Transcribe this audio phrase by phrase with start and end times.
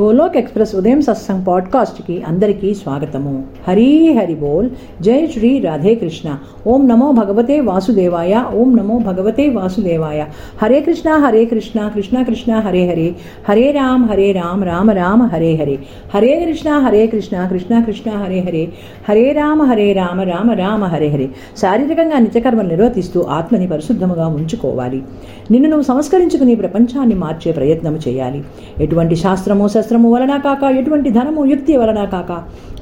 [0.00, 3.42] Golok express ఉదయం సత్సంగ్ పాడ్కాస్ట్కి అందరికీ స్వాగతము.
[3.68, 4.70] హరి హరి బోల్.
[5.00, 6.38] జై శ్రీ రాధే కృష్ణ.
[6.66, 8.44] ఓం నమో భగవతే వాసుదేవాయ.
[8.54, 10.24] ఓం నమో భగవతే వాసుదేవాయ.
[10.62, 13.14] హరే కృష్ణ హరే కృష్ణ కృష్ణ కృష్ణ హరే హరే.
[13.48, 15.78] హరే రామ్ హరే రామ్ రామ రామ హరే హరే.
[16.14, 18.68] హరే కృష్ణ హరే కృష్ణ కృష్ణ కృష్ణ హరే హరే.
[19.08, 21.28] హరే రామ హరే రామ రామ రామ హరే హరే.
[21.58, 25.02] శారీరకంగా నిత్యకర్మలు నిర్వర్తిస్తూ ఆత్మని పరిశుద్ధముగా ఉంచుకోవాలి.
[25.50, 28.44] నిన్ను నువ్వు సంస్కరించుకుని ప్రపంచాన్ని మార్చే ప్రయత్నం చేయాలి.
[28.80, 32.30] ఎటువంటి శాస్త్రము శాస్త్రము వలన కాక ఎటువంటి ధనము యుక్తి వలన కాక.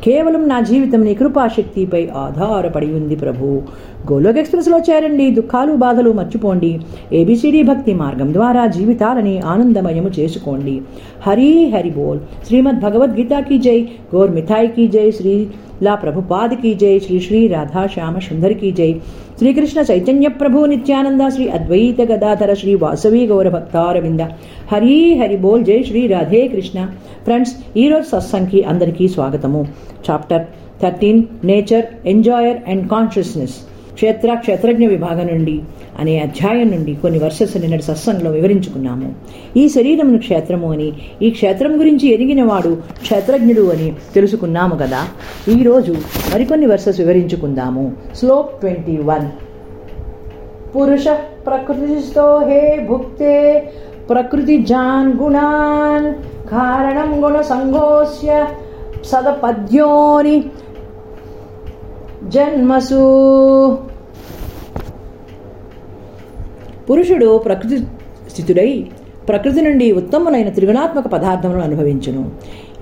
[0.05, 3.62] కేవలం నా జీవితం నీ కృపాశక్తిపై ఆధారపడి ఉంది ప్రభు.
[4.12, 6.81] గోలోక్ ఎక్స్ప్రెస్లో చేరండి దుఃఖాలు బాధలు మర్చిపోండి.
[7.12, 10.81] ఏబిసిడి భక్తి మార్గం ద్వారా జీవితాలని ఆనందమయము చేసుకోండి.
[11.27, 12.20] హరి హరి బోల్.
[12.47, 13.89] శ్రీమద్ భగవద్గీతకి జై.
[14.14, 15.11] గోర్ మిఠాయికి జై.
[15.11, 15.47] శ్రీ
[15.83, 16.98] లా ప్రభుపాదికి జై.
[16.98, 19.01] శ్రీ శ్రీ రాధాశ్యామ సుందర్ సుందరికి జై.
[19.39, 21.20] శ్రీకృష్ణ చైతన్య ప్రభు నిత్యానంద.
[21.28, 24.20] శ్రీ అద్వైత గదాధర శ్రీ వాసవి గౌరభక్తారవింద
[24.73, 25.64] హరి హరి బోల్.
[25.64, 26.86] జై శ్రీ రాధే కృష్ణ.
[27.25, 29.67] ఫ్రెండ్స్ ఈరోజు సత్సంగ్కి అందరికీ స్వాగతము.
[30.11, 30.47] Chapter
[30.83, 33.55] thirteen nature enjoyer and consciousness
[33.95, 35.63] క్షేత్ర క్షేత్రజ్ఞ విభాగం నుండి
[35.99, 39.15] అనే అధ్యాయం నుండి కొన్ని వర్షస్ నిన్నటి సత్సంగంలో వివరించుకున్నాము.
[39.57, 45.09] ఈ శరీరమును క్షేత్రము అని ఈ క్షేత్రం గురించి ఎరిగినవాడు క్షేత్రజ్ఞుడు అని తెలుసుకున్నాము కదా.
[45.49, 45.93] ఈరోజు
[46.35, 47.93] మరికొన్ని వర్సెస్ వివరించుకుందాము.
[48.15, 49.29] Shlok twenty one.
[50.77, 51.05] పురుష
[51.47, 53.69] ప్రకృతితో హే భుక్తే
[54.11, 56.15] ప్రకృతి జాన్ గుణాన్
[56.49, 58.47] కారణం గుణ సంఘోస్య
[59.05, 60.45] సదపద్యోని
[62.29, 63.79] జన్మసు.
[66.91, 67.79] పురుషుడు ప్రకృతి
[68.31, 68.87] స్థితుడై
[69.29, 72.31] ప్రకృతి నుండి ఉత్తమమైన త్రిగుణాత్మక పదార్థములను అనుభవించును.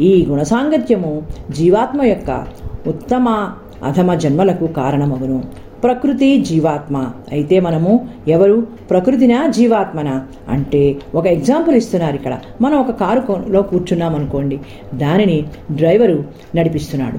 [0.00, 2.47] ఈ గుణసాంగత్యము జీవాత్మ యొక్క
[2.87, 3.53] ఉత్తమ
[3.84, 5.66] అధమ జన్మలకు కారణమగును.
[5.86, 6.97] ప్రకృతి జీవాత్మ.
[7.32, 8.66] అయితే మనము ఎవరు?
[8.91, 10.10] ప్రకృతినా జీవాత్మన?
[10.48, 12.38] అంటే ఒక ఎగ్జాంపుల్ ఇస్తున్నారు ఇక్కడ.
[12.60, 14.60] మనం ఒక కారులో కూర్చున్నాం అనుకోండి
[14.94, 16.25] దానిని డ్రైవరు
[16.56, 17.19] నడిపిస్తున్నాడు.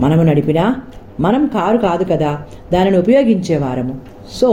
[0.00, 0.64] మనము నడిపినా
[1.20, 2.30] మనం కారు కాదు కదా
[2.72, 3.94] దానిని ఉపయోగించేవారము
[4.32, 4.50] సో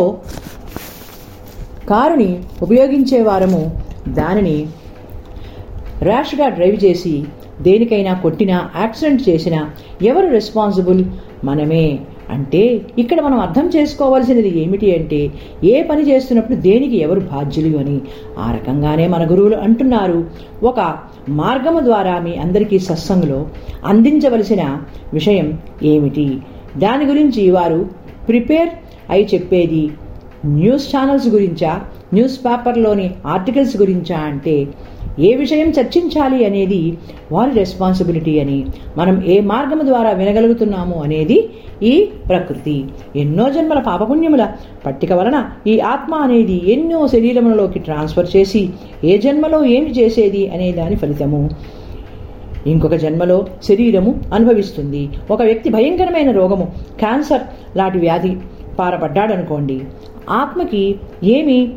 [1.89, 3.61] కారుని ఉపయోగించేవారము
[4.07, 4.67] దానిని
[6.01, 7.23] ర్యాష్గా డ్రైవ్ చేసి
[7.61, 11.05] దేనికైనా కొట్టినా యాక్సిడెంట్ చేసినా ఎవరు రెస్పాన్సిబుల్?
[11.43, 11.99] మనమే.
[12.31, 15.19] అంటే ఇక్కడ మనం అర్థం చేసుకోవాల్సినది ఏమిటి అంటే
[15.63, 17.97] ఏ పని చేస్తున్నప్పుడు దేనికి ఎవరు బాధ్యులు అని.
[18.39, 20.19] ఆ రకంగానే మన గురువులు అంటున్నారు.
[20.63, 20.79] ఒక
[21.29, 23.39] మార్గము ద్వారా మీ అందరికీ సత్సంగంలో
[23.85, 24.63] అందించవలసిన
[25.13, 25.49] విషయం
[25.83, 26.27] ఏమిటి?
[26.77, 27.79] దాని గురించి వారు
[28.27, 28.69] ప్రిపేర్
[29.09, 29.83] అయి చెప్పేది
[30.45, 31.71] న్యూస్ ఛానల్స్ గురించా
[32.13, 34.55] న్యూస్ పేపర్లోని ఆర్టికల్స్ గురించా అంటే
[35.19, 36.97] ఏ విషయం చర్చించాలి అనేది
[37.31, 38.65] వారి రెస్పాన్సిబిలిటీ అని
[38.97, 41.49] మనం ఏ మార్గం ద్వారా వినగలుగుతున్నాము అనేది
[41.83, 42.85] ఈ ప్రకృతి.
[43.15, 44.49] ఎన్నో జన్మల పాపపుణ్యముల
[44.85, 48.69] పట్టిక వలన ఈ ఆత్మ అనేది ఎన్నో శరీరములలోకి ట్రాన్స్ఫర్ చేసి
[49.03, 51.49] ఏ జన్మలో ఏమి చేసేది అనే దాని ఫలితము.
[52.67, 55.09] ఇంకొక జన్మలో శరీరము అనుభవిస్తుంది.
[55.31, 57.41] ఒక వ్యక్తి భయంకరమైన రోగము క్యాన్సర్
[57.77, 58.37] లాంటి వ్యాధి
[58.79, 59.81] పారపడ్డాడనుకోండి
[60.29, 61.69] ఆత్మకి ఏమి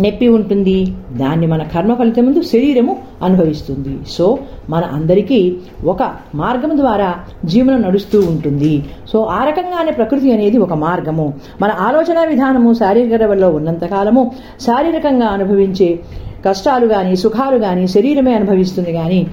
[0.00, 0.94] నొప్పి ఉంటుంది.
[1.16, 3.98] దాన్ని మన కర్మ ఫలితం ముందు శరీరము అనుభవిస్తుంది.
[4.08, 4.38] సో
[4.70, 6.02] మన అందరికీ ఒక
[6.34, 8.84] మార్గం ద్వారా జీవనం నడుస్తూ ఉంటుంది.
[9.08, 11.34] సో ఆ రకంగానే ప్రకృతి అనేది ఒక మార్గము.
[11.62, 16.00] మన ఆలోచన విధానము శారీరక ఉన్నంతకాలము శారీరకంగా అనుభవించే
[16.46, 19.26] కష్టాలు కానీ సుఖాలు కానీ శరీరమే అనుభవిస్తుంది కానీ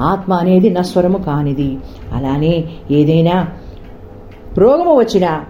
[0.00, 1.78] ఆత్మ అనేది నస్వరము కానిది.
[2.12, 3.48] అలానే ఏదైనా
[4.58, 5.44] రోగము వచ్చినా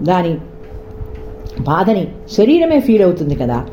[0.00, 0.38] దాని
[1.62, 3.66] బాధని శరీరమే ఫీల్ అవుతుంది కదా.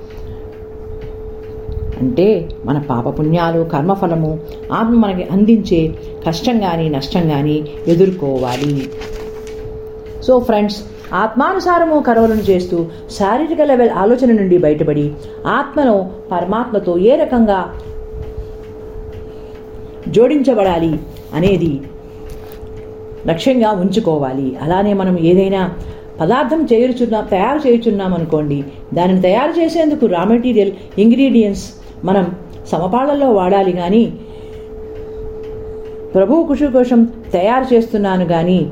[2.02, 4.40] అంటే మన పాపపుణ్యాలు కర్మఫలము
[4.74, 5.96] ఆత్మ మనకి అందించే
[6.28, 8.90] కష్టం కానీ నష్టం కానీ ఎదుర్కోవాలి.
[10.24, 10.78] సో ఫ్రెండ్స్
[11.14, 15.12] ఆత్మానుసారము కర్మలను చేస్తూ శారీరక లెవెల్ ఆలోచన నుండి బయటపడి
[15.48, 17.76] ఆత్మను పరమాత్మతో ఏ రకంగా
[20.08, 21.00] జోడించబడాలి
[21.34, 21.82] అనేది
[23.28, 24.58] లక్ష్యంగా ఉంచుకోవాలి.
[24.62, 25.74] అలానే మనం ఏదైనా
[26.22, 28.64] పదార్థం చేయుచున్నా తయారు చేయుచున్నాం అనుకోండి
[28.94, 31.74] దానిని తయారు చేసేందుకు రా మెటీరియల్ ఇంగ్రీడియంట్స్
[32.04, 32.36] మనం
[32.68, 34.14] సమపాళల్లో వాడాలి కానీ
[36.16, 38.72] ప్రభు కృషి కోసం తయారు చేస్తున్నాను కానీ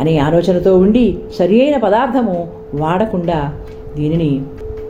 [0.00, 3.58] అనే ఆలోచనతో ఉండి సరి అయిన పదార్థము వాడకుండా
[3.96, 4.42] దీనిని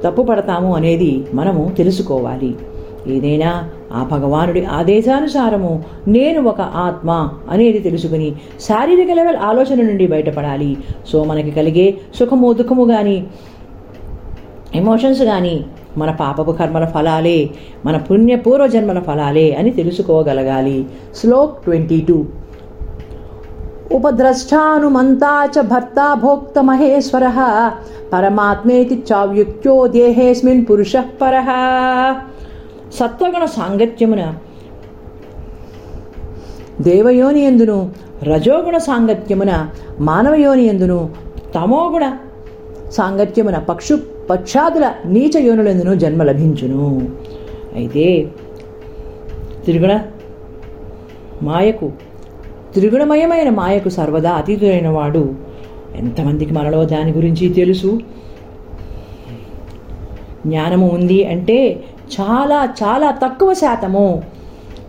[0.04, 2.54] తప్పుపడతాము అనేది మనము తెలుసుకోవాలి.
[3.06, 7.10] ఏదైనా ఆ భగవానుడి ఆదేశానుసారము నేను ఒక ఆత్మ
[7.50, 10.76] అనేది తెలుసుకుని శారీరక లెవెల్ ఆలోచన నుండి బయటపడాలి.
[11.08, 13.26] సో మనకి కలిగే సుఖము దుఃఖము కానీ
[14.74, 15.64] ఎమోషన్స్ కానీ
[15.96, 17.50] మన పాపపు కర్మల ఫలాలే
[17.86, 20.86] మన పుణ్య పూర్వజన్మల ఫలాలే అని తెలుసుకోగలగాలి.
[21.16, 22.24] Shlok twenty two.
[23.92, 27.26] ఉపద్రష్టానుమంతా చ భర్త భోక్త మహేశ్వర
[28.12, 31.34] పరమాత్మేతి చావ్యుక్తో దేహేస్మిన్ పురుష పర.
[32.98, 34.22] సత్వగుణ సాంగత్యమున.
[36.86, 37.78] దేవయోని ఎందును
[38.30, 39.52] రజోగుణ సాంగత్యమున
[40.08, 40.98] మానవయోని ఎందును
[41.54, 42.04] తమోగుణ
[42.96, 43.94] సాంగత్యమున పక్షు
[44.30, 46.84] పక్షాదుల నీచ యోనులందును జన్మ లభించును.
[47.78, 48.04] అయితే
[49.66, 49.92] తిరుగుణ
[51.48, 51.86] మాయకు
[52.74, 55.22] త్రిగుణమయమైన మాయకు సర్వదా అతీతుడైన వాడు
[56.00, 57.90] ఎంతమందికి మనలో దాని గురించి తెలుసు?
[60.46, 61.58] జ్ఞానము ఉంది అంటే
[62.14, 64.22] చాలా చాలా తక్కువ శాతము.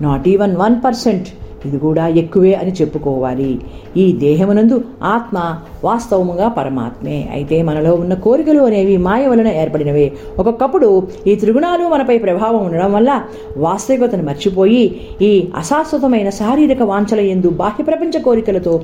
[0.02, 1.28] నాట్ ఈవన్ వన్ పర్సెంట్
[1.66, 3.62] ఇది కూడా ఎక్కువే అని చెప్పుకోవాలి.
[3.98, 5.38] ఈ దేహమునందు ఆత్మ
[5.84, 7.30] వాస్తవముగా పరమాత్మే.
[7.32, 10.12] అయితే మనలో ఉన్న కోరికలు అనేవి మాయ వలన ఏర్పడినవే.
[10.40, 13.22] ఒక్కొక్కప్పుడు ఈ త్రిగుణాలు మనపై ప్రభావం ఉండడం వల్ల
[13.58, 18.82] వాస్తవికతను మర్చిపోయి ఈ అశాశ్వతమైన శారీరక వాంఛల ఎందు బాహ్య ప్రపంచ కోరికలతో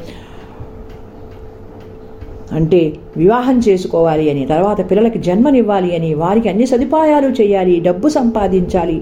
[2.54, 9.02] అంటే వివాహం చేసుకోవాలి అని తర్వాత పిల్లలకి జన్మనివ్వాలి అని వారికి అన్ని సదుపాయాలు చేయాలి డబ్బు సంపాదించాలి.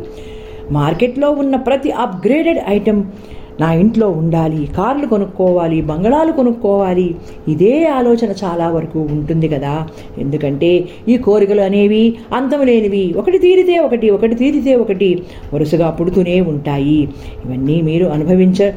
[0.71, 3.11] మార్కెట్లో ఉన్న ప్రతి అప్గ్రేడెడ్ ఐటెం
[3.59, 7.15] నా ఇంట్లో ఉండాలి కార్లు కొనుక్కోవాలి బంగళాలు కొనుక్కోవాలి.
[7.47, 9.87] ఇదే ఆలోచన చాలా వరకు ఉంటుంది కదా.
[10.17, 13.13] ఎందుకంటే ఈ కోరికలు అనేవి అంతం లేనివి.
[13.17, 15.21] ఒకటి తీరితే ఒకటి ఒకటి తీరితే ఒకటి
[15.53, 17.09] వరుసగా పుడుతూనే ఉంటాయి.
[17.45, 18.71] ఇవన్నీ మీరు అనుభవించ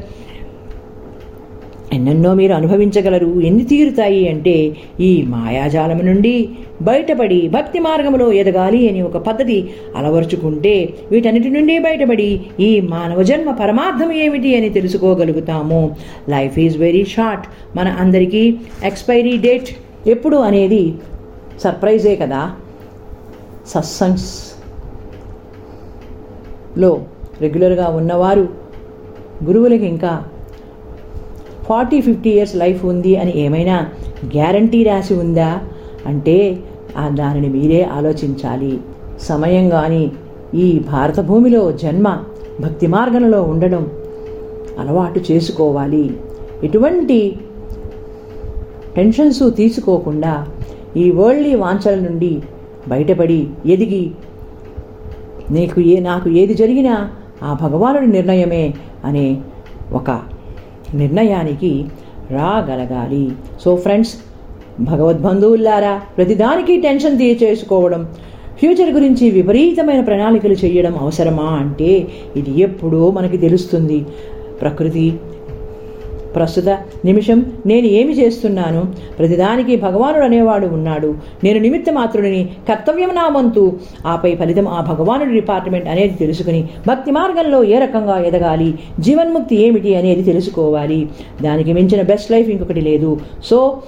[1.95, 3.29] ఎన్నెన్నో మీరు అనుభవించగలరు.
[3.47, 4.55] ఎన్ని తీరుతాయి అంటే
[4.99, 6.35] ఈ మాయాజాలం నుండి
[6.81, 9.57] బయటపడి భక్తి మార్గంలో ఎదగాలి అని ఒక పద్ధతి
[9.95, 10.75] అలవరుచుకుంటే
[11.11, 15.81] వీటన్నిటి నుండి బయటపడి ఈ మానవ జన్మ పరమార్థం ఏమిటి అని తెలుసుకోగలుగుతాము.
[16.29, 17.45] లైఫ్ ఈజ్ వెరీ షార్ట్
[17.77, 18.43] మన అందరికీ
[18.83, 19.69] ఎక్స్పైరీ డేట్
[20.09, 20.83] ఎప్పుడు అనేది
[21.63, 22.41] సర్ప్రైజే కదా.
[23.67, 24.51] సత్సంగ్స్లో
[27.41, 28.45] రెగ్యులర్గా ఉన్నవారు
[29.45, 30.11] గురువులకి ఇంకా
[31.67, 33.87] ఫార్టీ ఫిఫ్టీ ఇయర్స్ లైఫ్ ఉంది అని ఏమైనా
[34.25, 35.59] గ్యారంటీ రాసి ఉందా?
[36.05, 36.59] అంటే
[36.97, 38.79] ఆ దానిని మీరే ఆలోచించాలి.
[39.21, 40.11] సమయం కానీ
[40.55, 42.17] ఈ భారత భూమిలో జన్మ
[42.59, 43.87] భక్తి మార్గంలో ఉండడం
[44.79, 46.17] అలవాటు చేసుకోవాలి.
[46.63, 47.37] ఎటువంటి
[48.97, 50.47] టెన్షన్స్ తీసుకోకుండా
[50.97, 52.41] ఈ వరల్డ్లీ వాంఛల నుండి
[52.87, 54.11] బయటపడి ఎదిగి
[55.51, 57.11] నీకు ఏ నాకు ఏది జరిగినా
[57.43, 58.73] ఆ భగవానుడి నిర్ణయమే
[59.05, 59.41] అనే
[59.93, 60.34] ఒక
[60.93, 61.85] నిర్ణయానికి
[62.31, 63.31] రాగలగాలి.
[63.61, 64.13] సో ఫ్రెండ్స్
[64.79, 68.07] భగవద్బంధువులారా ప్రతిదానికి టెన్షన్ తీర్చేసుకోవడం
[68.59, 74.05] ఫ్యూచర్ గురించి విపరీతమైన ప్రణాళికలు చేయడం అవసరమా అంటే ఇది ఎప్పుడో మనకి తెలుస్తుంది.
[74.61, 75.13] ప్రకృతి
[76.35, 76.69] ప్రస్తుత
[77.05, 78.93] నిమిషం నేను ఏమి చేస్తున్నాను?
[79.19, 81.15] ప్రతిదానికి భగవానుడు అనేవాడు ఉన్నాడు.
[81.43, 83.79] నేను నిమిత్త మాత్రుడిని కర్తవ్యం నా వంతు.
[84.05, 88.79] ఆపై ఫలితం ఆ భగవానుడి డిపార్ట్మెంట్ అనేది తెలుసుకుని భక్తి మార్గంలో ఏ రకంగా ఎదగాలి?
[88.99, 91.09] జీవన్ముక్తి ఏమిటి అనేది తెలుసుకోవాలి.
[91.41, 93.19] దానికి మించిన బెస్ట్ లైఫ్ ఇంకొకటి లేదు.
[93.43, 93.81] సో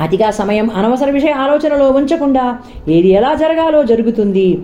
[0.00, 2.58] అతిగా సమయం అనవసర విషయ ఆలోచనలో ఉంచకుండా
[2.88, 4.58] ఏది ఎలా జరగాలో జరుగుతుంది?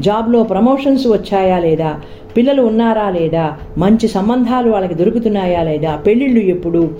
[0.00, 2.00] జాబ్లో ప్రమోషన్స్ వచ్చాయా లేదా?
[2.36, 3.58] పిల్లలు ఉన్నారా లేదా?
[3.78, 5.96] మంచి సంబంధాలు వాళ్ళకి దొరుకుతున్నాయా లేదా?
[5.96, 6.90] పెళ్ళిళ్ళు ఎప్పుడు?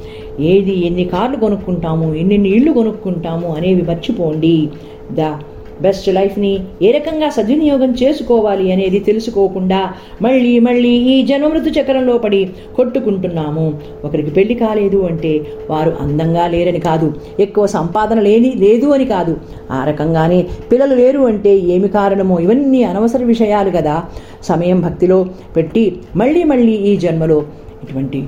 [0.41, 2.14] ఏది ఎన్ని కార్లు కొనుక్కుంటాము?
[2.14, 3.57] ఎన్నెన్ని ఇళ్ళు కొనుక్కుంటాము?
[3.57, 4.69] అనేవి మర్చిపోండి.
[5.12, 5.38] దా
[5.83, 13.81] బెస్ట్ లైఫ్ని ఏ రకంగా సద్వినియోగం చేసుకోవాలి అనేది తెలుసుకోకుండా మళ్ళీ మళ్ళీ ఈ జన్మమృతు చక్రంలో పడి కొట్టుకుంటున్నాము.
[14.04, 19.37] ఒకరికి పెళ్ళి కాలేదు అంటే వారు అందంగా లేరని కాదు ఎక్కువ సంపాదన లేని లేదు అని కాదు.
[19.71, 24.04] ఆ రకంగానే పిల్లలు లేరు అంటే ఏమి కారణమో ఇవన్నీ అనవసర విషయాలు కదా.
[24.43, 25.26] సమయం భక్తిలో
[25.57, 27.45] పెట్టి మళ్ళీ మళ్ళీ ఈ జన్మలో
[27.85, 28.23] ఇటువంటి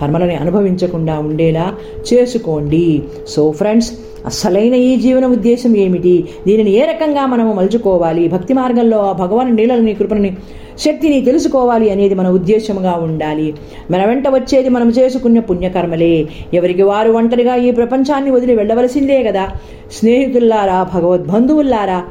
[0.00, 1.74] కర్మలని అనుభవించకుండా ఉండేలా
[2.12, 3.02] చేసుకోండి.
[3.28, 3.92] సో ఫ్రెండ్స్
[4.26, 6.24] అసలైన ఈ జీవన ఉద్దేశం ఏమిటి?
[6.46, 8.28] దీనిని ఏ రకంగా మనము మలుచుకోవాలి?
[8.28, 10.36] భక్తి మార్గంలో ఆ భగవాన్ నీళ్ళని కృపణని
[10.78, 13.54] శక్తిని తెలుసుకోవాలి అనేది మన ఉద్దేశంగా ఉండాలి.
[13.90, 16.26] మన వెంట వచ్చేది మనం చేసుకున్న పుణ్యకర్మలే.
[16.54, 19.48] ఎవరికి వారు ఒంటరిగా ఈ ప్రపంచాన్ని వదిలి వెళ్ళవలసిందే కదా?
[19.92, 22.04] స్నేహితుల్లారా భగవద్బంధువుల్లారా?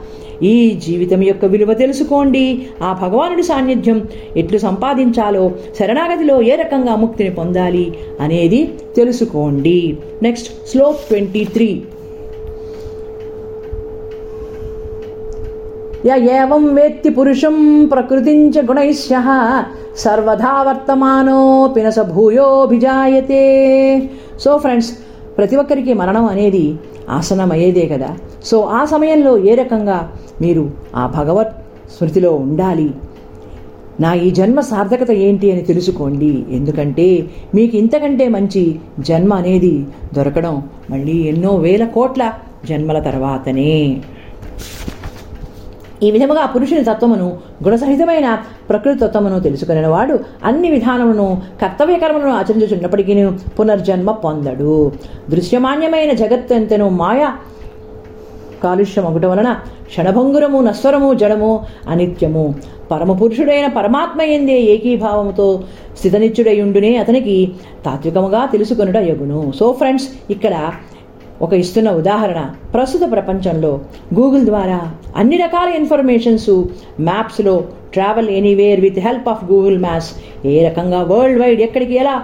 [0.43, 2.45] ఈ జీవితం యొక్క విలువ తెలుసుకోండి.
[2.81, 3.99] ఆ భగవానుడి సాన్నిధ్యం
[4.37, 7.85] ఎట్లు సంపాదించాలో శరణాగతిలో ఏ రకంగా ముక్తిని పొందాలి
[8.19, 8.61] అనేది
[8.95, 9.97] తెలుసుకోండి.
[10.23, 11.71] నెక్స్ట్ శ్లోక్ ట్వంటీ త్రీ
[16.05, 19.15] య ఏవం వేత్తి పురుషం ప్రకృతించ గుణైశ్య
[19.97, 21.39] సర్వధా వర్తమానో
[21.77, 23.45] న భూయోభిజాయతే.
[24.39, 24.91] సో ఫ్రెండ్స్
[25.37, 26.65] ప్రతి ఒక్కరికి మరణం అనేది
[27.09, 28.09] ఆసనమయ్యేదే కదా.
[28.45, 31.53] సో ఆ సమయంలో ఏ రకంగా మీరు ఆ భగవత్
[31.97, 32.93] స్మృతిలో ఉండాలి?
[33.99, 36.45] నా ఈ జన్మ సార్థకత ఏంటి అని తెలుసుకోండి.
[36.49, 42.33] ఎందుకంటే మీకు ఇంతకంటే మంచి జన్మ అనేది దొరకడం మళ్ళీ ఎన్నో వేల కోట్ల
[42.69, 44.01] జన్మల తర్వాతనే.
[46.03, 48.37] ఈ విధముగా పురుషుని తత్వమును గుణసహితమైన
[48.69, 53.13] ప్రకృతి తత్వమును తెలుసుకునే వాడు అన్ని విధానములను కర్తవ్య కర్మలను ఆచరించుచున్నప్పటికీ
[53.59, 54.91] పునర్జన్మ పొందడు.
[55.29, 57.31] దృశ్యమాన్యమైన జగత్తు ఎంతను మాయా
[58.63, 59.49] కాలుష్యం ఒకటి వలన
[59.89, 61.51] క్షణభంగురము నశ్వరము జడము
[61.87, 62.45] అనిత్యము.
[62.91, 65.47] పరమపురుషుడైన పరమాత్మ ఎందే ఏకీభావముతో
[65.97, 67.35] స్థితనిత్యుడయుండునే అతనికి
[67.85, 69.39] తాత్వికముగా తెలుసుకొనుట యగును.
[69.59, 70.55] సో ఫ్రెండ్స్ ఇక్కడ
[71.41, 72.41] ఒక ఇస్తున్న ఉదాహరణ.
[72.73, 73.71] ప్రస్తుత ప్రపంచంలో
[74.17, 74.79] గూగుల్ ద్వారా
[75.17, 76.51] అన్ని రకాల informations
[77.07, 77.55] మ్యాప్స్లో
[77.93, 80.11] travel anywhere with help of Google maps
[80.47, 82.15] ఏ రకంగా వరల్డ్ వైడ్ ఎక్కడికి ఎలా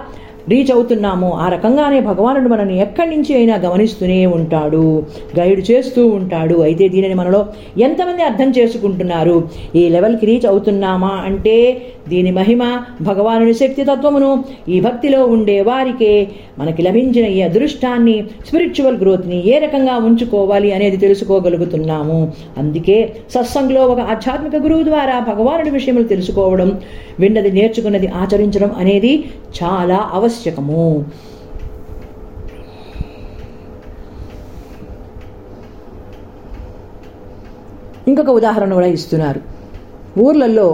[0.48, 1.30] రీచ్ అవుతున్నామో.
[1.30, 5.02] ఆ రకంగానే భగవానుడు మనల్ని ఎక్కడి నుంచి అయినా గమనిస్తూనే ఉంటాడు.
[5.38, 6.54] గైడ్ చేస్తూ ఉంటాడు.
[6.54, 7.46] అయితే దీనిని మనలో
[7.78, 9.48] ఎంతమంది అర్థం చేసుకుంటున్నారు?
[9.76, 16.28] ఈ లెవెల్కి రీచ్ అవుతున్నామా అంటే దీని మహిమ భగవానుని శక్తి తత్వమును ఈ భక్తిలో ఉండే వారికే
[16.58, 22.32] మనకి లభించిన ఈ అదృష్టాన్ని స్పిరిచువల్ గ్రోత్ని ఏ రకంగా ఉంచుకోవాలి అనేది తెలుసుకోగలుగుతున్నాము.
[22.58, 26.80] అందుకే సత్సంగ్లో ఒక ఆధ్యాత్మిక గురువు ద్వారా భగవానుడి విషయములు తెలుసుకోవడం
[27.20, 29.24] విన్నది నేర్చుకున్నది ఆచరించడం అనేది
[29.62, 30.82] చాలా అవసరం ఆవశ్యకము
[38.06, 39.40] ఇంకొక ఉదాహరణ కూడా ఇస్తున్నారు
[40.18, 40.68] ఊర్లలో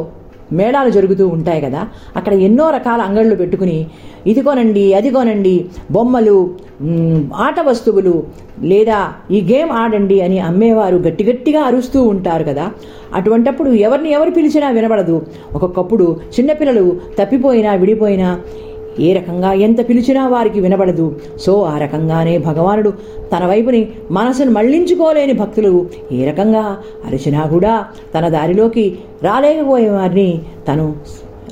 [0.52, 1.80] మేళాలు జరుగుతూ ఉంటాయి కదా
[2.16, 3.78] అక్కడ ఎన్నో రకాల అంగళ్ళు పెట్టుకుని
[4.26, 5.54] ఇది కొనండి అది కొనండి
[5.90, 6.36] బొమ్మలు
[7.36, 8.14] ఆట వస్తువులు
[8.62, 8.98] లేదా
[9.30, 12.64] ఈ గేమ్ ఆడండి అని అమ్మేవారు గట్టి గట్టిగా అరుస్తూ ఉంటారు కదా.
[13.14, 15.16] అటువంటప్పుడు ఎవరిని ఎవరు పిలిచినా వినబడదు.
[15.54, 16.06] ఒక్కొక్కప్పుడు
[16.38, 16.84] చిన్నపిల్లలు
[17.18, 18.28] తప్పిపోయినా విడిపోయినా
[19.00, 21.20] ఏ రకంగా ఎంత పిలిచినా వారికి వినబడదు.
[21.40, 22.90] సో ఆ రకంగానే భగవానుడు
[23.32, 26.76] తన వైపుని మనసును మళ్ళించుకోలేని భక్తులు ఏ రకంగా
[27.06, 27.86] అరిచినా కూడా
[28.18, 30.96] తన దారిలోకి రాలేకపోయే వారిని తను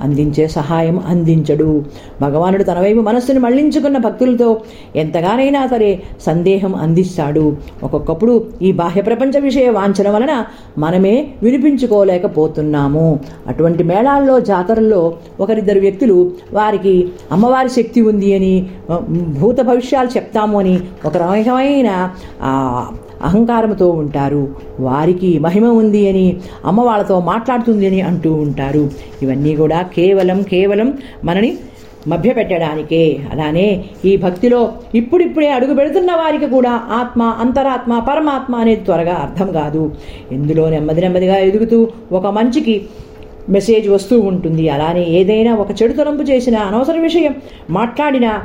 [0.03, 1.85] అందించే సహాయం అందించడు.
[2.21, 4.61] భగవానుడు తన వైపు మనస్సును మళ్ళించుకున్న భక్తులతో
[4.97, 7.57] ఎంతగానైనా సరే సందేహం అందిస్తాడు.
[7.83, 10.45] ఒక్కొక్కప్పుడు ఈ బాహ్య ప్రపంచ విషయ వాంఛన వలన
[10.79, 13.21] మనమే వినిపించుకోలేకపోతున్నాము.
[13.47, 18.67] అటువంటి మేళాల్లో జాతరల్లో ఒకరిద్దరు వ్యక్తులు వారికి అమ్మవారి శక్తి ఉంది అని
[19.41, 21.91] భూత భవిష్యాలు చెప్తాము అని ఒక రకమైన
[23.23, 24.49] అహంకారంతో ఉంటారు.
[24.81, 28.91] వారికి మహిమ ఉంది అని అమ్మ వాళ్ళతో మాట్లాడుతుంది అని అంటూ ఉంటారు.
[29.23, 30.93] ఇవన్నీ కూడా కేవలం కేవలం
[31.25, 31.57] మనని
[32.09, 33.21] మభ్యపెట్టడానికే.
[33.33, 39.93] అలానే ఈ భక్తిలో ఇప్పుడిప్పుడే అడుగు పెడుతున్న వారికి కూడా ఆత్మ అంతరాత్మ పరమాత్మ అనేది త్వరగా అర్థం కాదు.
[40.33, 42.83] ఎందులో నెమ్మది నెమ్మదిగా ఎదుగుతూ ఒక మంచికి
[43.49, 44.69] మెసేజ్ వస్తూ ఉంటుంది.
[44.69, 47.35] అలానే ఏదైనా ఒక చెడు తలంపు చేసిన అనవసర విషయం
[47.71, 48.43] మాట్లాడినా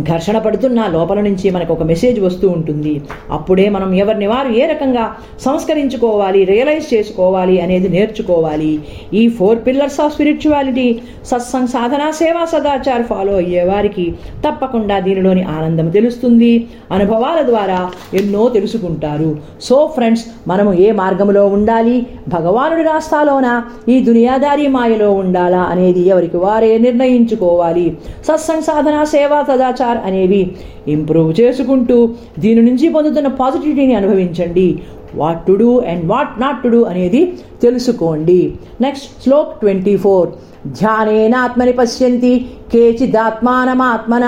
[0.00, 3.02] ఘర్షణ పడుతున్న లోపల నుంచి మనకు ఒక మెసేజ్ వస్తూ ఉంటుంది.
[3.30, 8.80] అప్పుడే మనం ఎవరిని వారు ఏ రకంగా సంస్కరించుకోవాలి రియలైజ్ చేసుకోవాలి అనేది నేర్చుకోవాలి.
[9.14, 14.14] ఈ four pillars of spirituality satsang సాధన సేవా సదాచార్ ఫాలో అయ్యే వారికి
[14.46, 16.66] తప్పకుండా దీనిలోని ఆనందం తెలుస్తుంది.
[16.92, 19.36] అనుభవాల ద్వారా ఎన్నో తెలుసుకుంటారు.
[19.62, 22.06] సో ఫ్రెండ్స్ మనము ఏ మార్గంలో ఉండాలి?
[22.28, 23.62] భగవానుడి రాస్తాలోన?
[23.88, 25.62] ఈ దునియాదారీ మాయలో ఉండాలా?
[25.62, 27.96] అనేది ఎవరికి వారే నిర్ణయించుకోవాలి.
[28.28, 30.56] సత్సంగ్ సాధన సేవా సదాచార అనేవి.
[30.88, 34.82] ఇంప్రూవ్ చేసుకుంటూ దీని నుంచి పొందుతున్న పాజిటివిటీని అనుభవించండి.
[35.14, 38.52] What to do and what not to do అనేది తెలుసుకోండి.
[38.80, 40.30] Next shlok twenty four.
[40.66, 44.24] ధ్యానేనాత్మని పశ్యంతి కేచిదాత్మానమాత్మన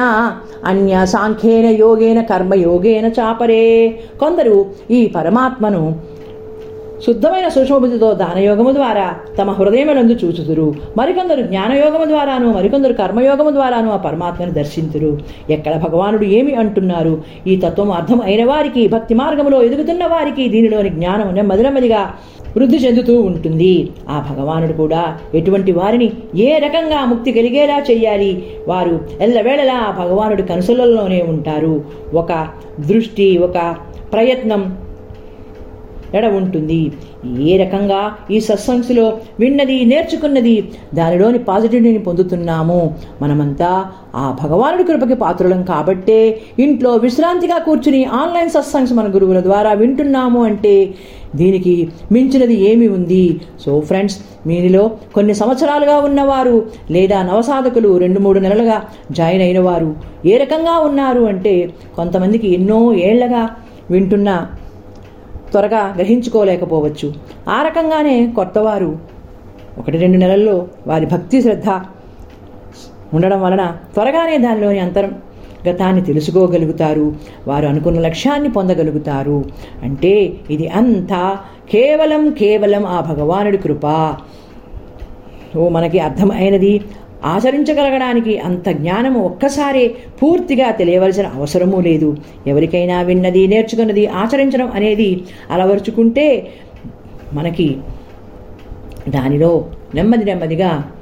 [0.65, 3.99] అన్య సాంఖ్యేన యోగేన కర్మయోగేన చాపరే.
[4.21, 5.97] కొందరు ఈ పరమాత్మను
[7.07, 10.75] శుద్ధమైన సూక్ష్మబుద్ధితో దానయోగము ద్వారా తమ హృదయములందు చూచుదురు.
[10.97, 15.19] మరికొందరు జ్ఞానయోగము ద్వారాను మరికొందరు కర్మయోగము ద్వారాను ఆ పరమాత్మను దర్శించురు
[15.51, 17.23] ఎక్కడ భగవానుడు ఏమి అంటున్నారు?
[17.47, 22.15] ఈ తత్వం అర్థం అయిన వారికి భక్తి మార్గంలో ఎదుగుతున్న వారికి దీనిలోని జ్ఞానం నెమ్మది నెమ్మదిగా
[22.57, 23.89] వృద్ధి చెందుతూ ఉంటుంది.
[24.09, 28.45] ఆ భగవానుడు కూడా ఎటువంటి వారిని ఏ రకంగా ముక్తి కలిగేలా చేయాలి?
[28.69, 31.85] వారు ఎల్లవేళలా ఆ భగవానుడి కనుసలలోనే ఉంటారు.
[32.15, 32.47] ఒక
[32.81, 33.77] దృష్టి ఒక
[34.13, 34.63] ప్రయత్నం
[36.15, 36.93] ఎడ ఉంటుంది?
[37.41, 40.65] ఏ రకంగా ఈ సత్సంగ్స్లో విన్నది నేర్చుకున్నది?
[40.95, 42.95] దానిలోని పాజిటివిటీని పొందుతున్నాము.
[43.23, 43.85] మనమంతా
[44.15, 50.95] ఆ భగవానుడి కృపకి పాత్రులం కాబట్టే ఇంట్లో విశ్రాంతిగా కూర్చుని ఆన్లైన్ సత్సంగ్స్ మన గురువుల ద్వారా వింటున్నాము అంటే
[51.37, 53.41] దీనికి మించినది ఏమి ఉంది?
[53.65, 59.97] సో ఫ్రెండ్స్ మీరిలో కొన్ని సంవత్సరాలుగా ఉన్నవారు లేదా నవసాధకులు రెండు మూడు నెలలుగా జాయిన్ అయిన వారు
[60.27, 63.49] ఏ రకంగా ఉన్నారు అంటే కొంతమందికి ఎన్నో ఏళ్ళగా
[63.91, 64.47] వింటున్న
[65.51, 67.13] త్వరగా గ్రహించుకోలేకపోవచ్చు.
[67.49, 68.99] ఆ రకంగానే కొత్తవారు
[69.79, 71.69] ఒకటి రెండు నెలల్లో వారి భక్తి శ్రద్ధ
[73.15, 77.15] ఉండడం వలన త్వరగానే దానిలోని అంతర్గతాన్ని తెలుసుకోగలుగుతారు.
[77.47, 79.45] వారు అనుకున్న లక్ష్యాన్ని పొందగలుగుతారు.
[79.83, 81.39] అంటే ఇది అంతా
[81.71, 84.17] కేవలం కేవలం ఆ భగవానుడి కృప.
[85.57, 86.81] ఓ మనకి అర్థమైనది.
[87.25, 92.17] ఆచరించగలగడానికి అంత జ్ఞానము ఒక్కసారే పూర్తిగా తెలియవలసిన అవసరమూ లేదు.
[92.47, 96.51] ఎవరికైనా విన్నది నేర్చుకున్నది ఆచరించడం అనేది అలవరుచుకుంటే
[97.33, 97.79] మనకి
[99.09, 100.93] దానిలో నెమ్మది నెమ్మదిగా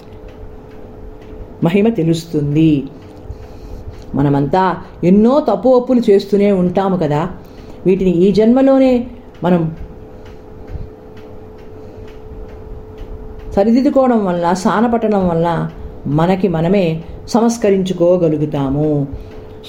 [1.64, 2.85] మహిమ తెలుస్తుంది.
[4.14, 7.30] మనమంతా ఎన్నో తప్పు ఒప్పులు చేస్తూనే ఉంటాము కదా.
[7.87, 9.06] వీటిని ఈ జన్మలోనే
[9.42, 9.76] మనం
[13.54, 15.70] సరిదిద్దుకోవడం వల్ల సానపట్టడం వల్ల
[16.06, 19.08] మనకి మనమే సంస్కరించుకోగలుగుతాము.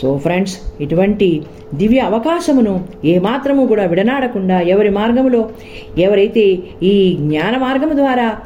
[0.02, 5.50] సో ఫ్రెండ్స్ ఇటువంటి దివ్య అవకాశమును ఏమాత్రము కూడా విడనాడకుండా ఎవరి మార్గములో
[5.98, 8.38] ఎవరైతే ఈ జ్ఞాన మార్గము ద్వారా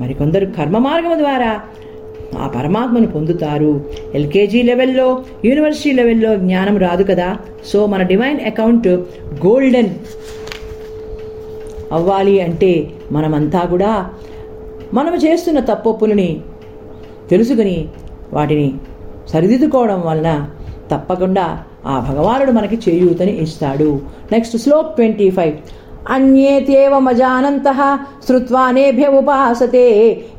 [0.00, 1.60] మరికొందరు కర్మ మార్గము ద్వారా
[2.38, 3.84] ఆ పరమాత్మను పొందుతారు.
[4.14, 7.36] ఎల్కేజీ లెవెల్లో యూనివర్సిటీ లెవెల్లో జ్ఞానం రాదు కదా.
[7.66, 8.88] సో మన డివైన్ అకౌంట్
[9.46, 9.90] గోల్డెన్
[11.92, 14.10] అవ్వాలి అంటే మనమంతా కూడా
[14.94, 16.40] మనం చేస్తున్న తప్పొప్పులని
[17.30, 17.88] తెలుసుకుని
[18.32, 18.68] వాటిని
[19.28, 20.30] సరిదిద్దుకోవడం వలన
[20.92, 21.46] తప్పకుండా
[21.86, 24.00] ఆ భగవానుడు మనకి చేయూతని ఇస్తాడు.
[24.32, 25.54] నెక్స్ట్ శ్లోక్ ట్వంటీ ఫైవ్
[26.10, 29.86] అన్యేత్యేవ మజానంత శ్రుత్వానేభ్య ఉపాసతే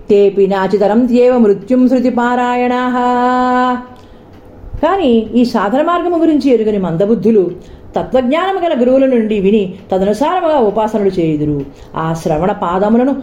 [0.09, 2.75] తేపి నాచితరం త్యేవ మృత్యుం శృతి పారాయణ.
[4.83, 7.51] కానీ ఈ సాధన మార్గము గురించి ఎరుగని మందబుద్ధులు
[7.95, 11.65] తత్వజ్ఞానము గల గురువుల నుండి విని తదనుసారముగా ఉపాసనలు చేయుదురు.
[11.95, 13.15] ఆ శ్రవణ పాదములను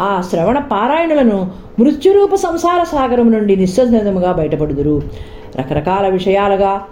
[0.00, 5.02] ఆ శ్రవణ పారాయణులను మృత్యురూప సంసార సాగరం నుండి నిశ్చలముగా బయటపడుదురు.
[5.58, 6.82] రకరకాల విషయాలుగా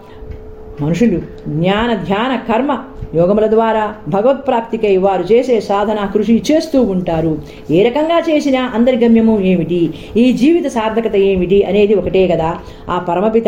[0.81, 1.19] మనుషులు
[1.49, 2.79] జ్ఞాన ధ్యాన కర్మ
[3.15, 7.39] యోగముల ద్వారా భగవత్ప్రాప్తికై వారు చేసే సాధన కృషి చేస్తూ ఉంటారు.
[7.71, 9.95] ఏ రకంగా చేసినా అందరి గమ్యము ఏమిటి?
[10.17, 11.65] ఈ జీవిత సార్థకత ఏమిటి?
[11.65, 12.55] అనేది ఒకటే కదా.
[12.91, 13.45] ఆ పరమపిత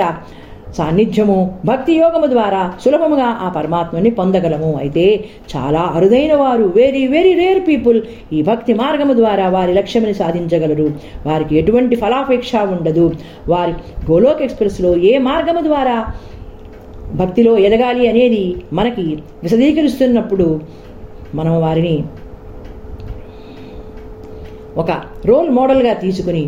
[0.76, 4.70] సాన్నిధ్యము భక్తి యోగము ద్వారా సులభముగా ఆ పరమాత్మని పొందగలము.
[4.80, 5.24] అయితే
[5.56, 7.98] చాలా అరుదైన వారు వెరీ వెరీ రేర్ పీపుల్
[8.32, 10.88] ఈ భక్తి మార్గము ద్వారా వారి లక్ష్యముని సాధించగలరు.
[11.26, 13.06] వారికి ఎటువంటి ఫలాపేక్ష ఉండదు.
[13.48, 13.74] వారి
[14.10, 15.96] గోలోక్ ఎక్స్ప్రెస్లో ఏ మార్గము ద్వారా
[17.14, 20.60] భక్తిలో ఎదగాలి అనేది మనకి విశదీకరిస్తున్నప్పుడు
[21.34, 21.96] మనం వారిని
[24.76, 24.90] ఒక
[25.24, 26.44] రోల్ మోడల్గా తీసుకుని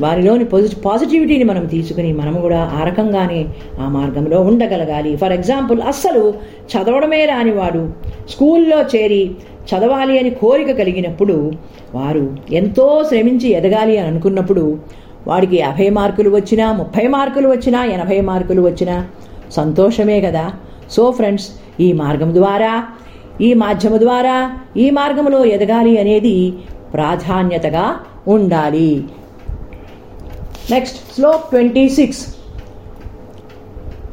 [0.00, 3.46] వారిలోని పాజిటి పాజిటివిటీని మనం తీసుకుని మనము కూడా ఆ రకంగానే
[3.80, 5.16] ఆ మార్గంలో ఉండగలగాలి.
[5.16, 6.34] ఫర్ ఎగ్జాంపుల్ అస్సలు
[6.72, 7.88] చదవడమే రానివాడు
[8.28, 9.30] స్కూల్లో చేరి
[9.70, 11.52] చదవాలి అని కోరిక కలిగినప్పుడు
[11.94, 14.78] వారు ఎంతో శ్రమించి ఎదగాలి అని అనుకున్నప్పుడు
[15.26, 19.06] వాడికి యాభై మార్కులు వచ్చినా ముప్పై మార్కులు వచ్చినా ఎనభై మార్కులు వచ్చినా
[19.50, 20.52] సంతోషమే కదా.
[20.90, 21.48] సో ఫ్రెండ్స్
[21.80, 22.84] ఈ మార్గం ద్వారా
[23.40, 26.52] ఈ మాధ్యమ ద్వారా ఈ మార్గంలో ఎదగాలి అనేది
[26.92, 27.96] ప్రాధాన్యతగా
[28.28, 29.04] ఉండాలి.
[30.72, 32.22] నెక్స్ట్ శ్లోక్ ట్వంటీ సిక్స్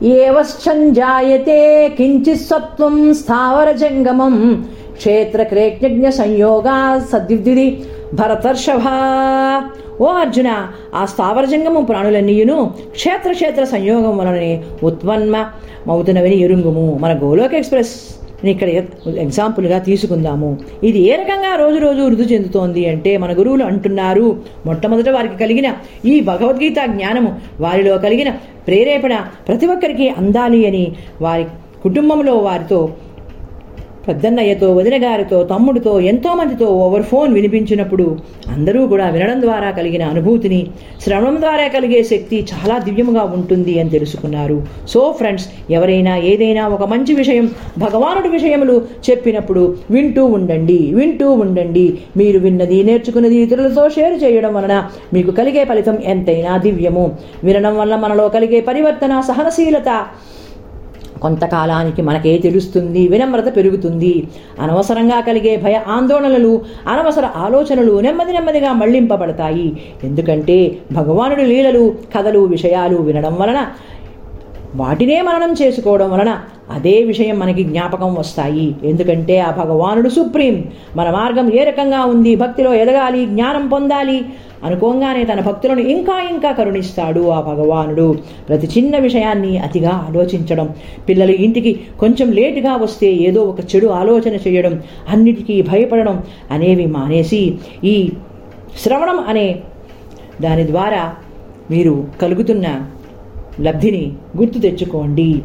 [0.04, 1.62] ఏవశ్చంజాయతే
[1.98, 4.36] కించిత్ సత్వం స్థావర జంగమం
[4.98, 6.76] క్షేత్రక్రేజ్ఞ సంయోగా
[7.12, 7.68] సద్విధి
[8.20, 8.86] భరతర్షభ.
[10.04, 10.50] ఓ అర్జున
[10.96, 12.58] ఆ స్థావరజంగము ప్రాణులన్నీయును
[12.98, 15.36] క్షేత్ర క్షేత్ర సంయోగం వలననే ఉత్పన్న
[16.46, 18.21] ఎరుంగుము మన గోలోక్ ఎక్స్ప్రెస్.
[18.50, 18.70] ఇక్కడ
[19.26, 20.60] ఎగ్జాంపుల్గా తీసుకుందాము.
[20.84, 24.44] ఇది ఏ రకంగా రోజు రోజు వృద్ధి చెందుతోంది అంటే మన గురువులు అంటున్నారు.
[24.66, 25.74] మొట్టమొదట వారికి కలిగిన
[26.06, 28.32] ఈ భగవద్గీత జ్ఞానము వారిలో కలిగిన
[28.68, 29.14] ప్రేరేపణ
[29.48, 31.46] ప్రతి ఒక్కరికి అందాలి అని వారి
[31.84, 32.90] కుటుంబంలో వారితో
[34.08, 38.06] పెద్దన్నయ్యతో వదినగారితో తమ్ముడితో ఎంతో మందితో ఓవర్ ఫోన్ వినిపించినప్పుడు
[38.52, 40.68] అందరూ కూడా వినడం ద్వారా కలిగిన అనుభూతిని
[41.04, 44.58] శ్రవణం ద్వారా కలిగే శక్తి చాలా దివ్యముగా ఉంటుంది అని తెలుసుకున్నారు.
[44.88, 52.00] సో ఫ్రెండ్స్ ఎవరైనా ఏదైనా ఒక మంచి విషయం భగవానుడి విషయములు చెప్పినప్పుడు వింటూ ఉండండి వింటూ ఉండండి.
[52.18, 57.18] మీరు విన్నది నేర్చుకున్నది ఇతరులతో షేర్ చేయడం వలన మీకు కలిగే ఫలితం ఎంతైనా దివ్యము.
[57.44, 59.90] వినడం వల్ల మనలో కలిగే పరివర్తన సహనశీలత
[61.22, 64.28] కొంతకాలానికి మనకే తెలుస్తుంది వినమ్రత పెరుగుతుంది.
[64.60, 66.54] అనవసరంగా కలిగే భయ ఆందోళనలు
[66.88, 69.70] అనవసర ఆలోచనలు నెమ్మది నెమ్మదిగా మళ్ళింపబడతాయి.
[70.04, 70.58] ఎందుకంటే
[70.92, 73.62] భగవానుడి లీలలు కథలు విషయాలు వినడం వలన
[74.76, 76.32] వాటినే మననం చేసుకోవడం వలన
[76.72, 78.76] అదే విషయం మనకి జ్ఞాపకం వస్తాయి.
[78.84, 80.64] ఎందుకంటే ఆ భగవానుడు సుప్రీం.
[80.96, 82.36] మన మార్గం ఏ రకంగా ఉంది?
[82.36, 84.22] భక్తిలో ఎదగాలి జ్ఞానం పొందాలి
[84.64, 88.18] అనుకోగానే తన భక్తులను ఇంకా ఇంకా కరుణిస్తాడు ఆ భగవానుడు.
[88.50, 90.70] ప్రతి చిన్న విషయాన్ని అతిగా ఆలోచించడం
[91.10, 97.54] పిల్లలు ఇంటికి కొంచెం లేటుగా వస్తే ఏదో ఒక చెడు ఆలోచన చేయడం అన్నిటికీ భయపడడం అనేవి మానేసి
[97.84, 98.12] ఈ
[98.78, 99.60] శ్రవణం అనే
[100.42, 101.14] దాని ద్వారా
[101.72, 102.80] మీరు కలుగుతున్న
[103.62, 105.42] లబ్ధిని గుర్తు తెచ్చుకోండి.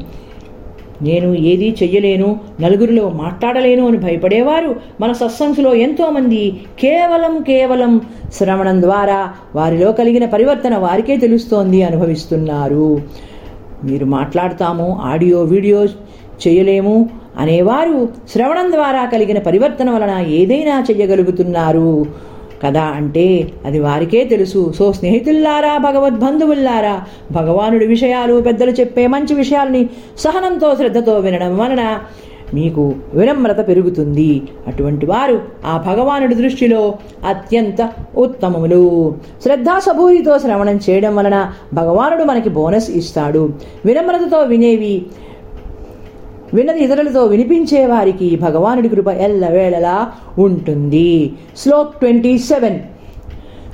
[1.02, 6.60] నేను ఏదీ చెయ్యలేను నలుగురిలో మాట్లాడలేను అని భయపడేవారు మన సత్సంగ్స్లో ఎంతోమంది.
[6.80, 8.00] కేవలం కేవలం
[8.32, 13.02] శ్రవణం ద్వారా వారిలో కలిగిన పరివర్తన వారికే తెలుస్తోంది అనుభవిస్తున్నారు.
[13.84, 15.84] మీరు మాట్లాడతాము ఆడియో వీడియో
[16.48, 22.06] చేయలేము అనేవారు శ్రవణం ద్వారా కలిగిన పరివర్తన వలన ఏదైనా చెయ్యగలుగుతున్నారు.
[22.64, 24.72] కదా అంటే అది వారికే తెలుసు.
[24.78, 27.00] సో స్నేహితుల్లారా భగవద్బంధువుల్లారా
[27.32, 29.88] భగవానుడి విషయాలు పెద్దలు చెప్పే మంచి విషయాల్ని
[30.18, 31.98] సహనంతో శ్రద్ధతో వినడం వలన
[32.54, 34.42] మీకు వినమ్రత పెరుగుతుంది.
[34.66, 36.94] అటువంటి వారు ఆ భగవానుడి దృష్టిలో
[37.28, 39.14] అత్యంత ఉత్తమములు.
[39.42, 43.52] శ్రద్ధాసభూరితో శ్రవణం చేయడం వలన భగవానుడు మనకి బోనస్ ఇస్తాడు.
[43.84, 45.06] వినమ్రతతో వినేవి
[46.54, 51.32] విన్నది ఇతరులతో వినిపించే వారికి భగవానుడి కృప ఎల్లవేళలా ఉంటుంది.
[51.56, 52.80] Shlok twenty seven.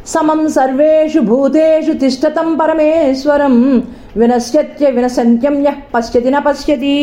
[0.06, 3.82] సమం సర్వేషు భూతేషు తిష్టతం పరమేశ్వరం.
[4.16, 6.96] వినశ్యత్య వినసంత్యం యః పశ్యతి న పశ్యతి.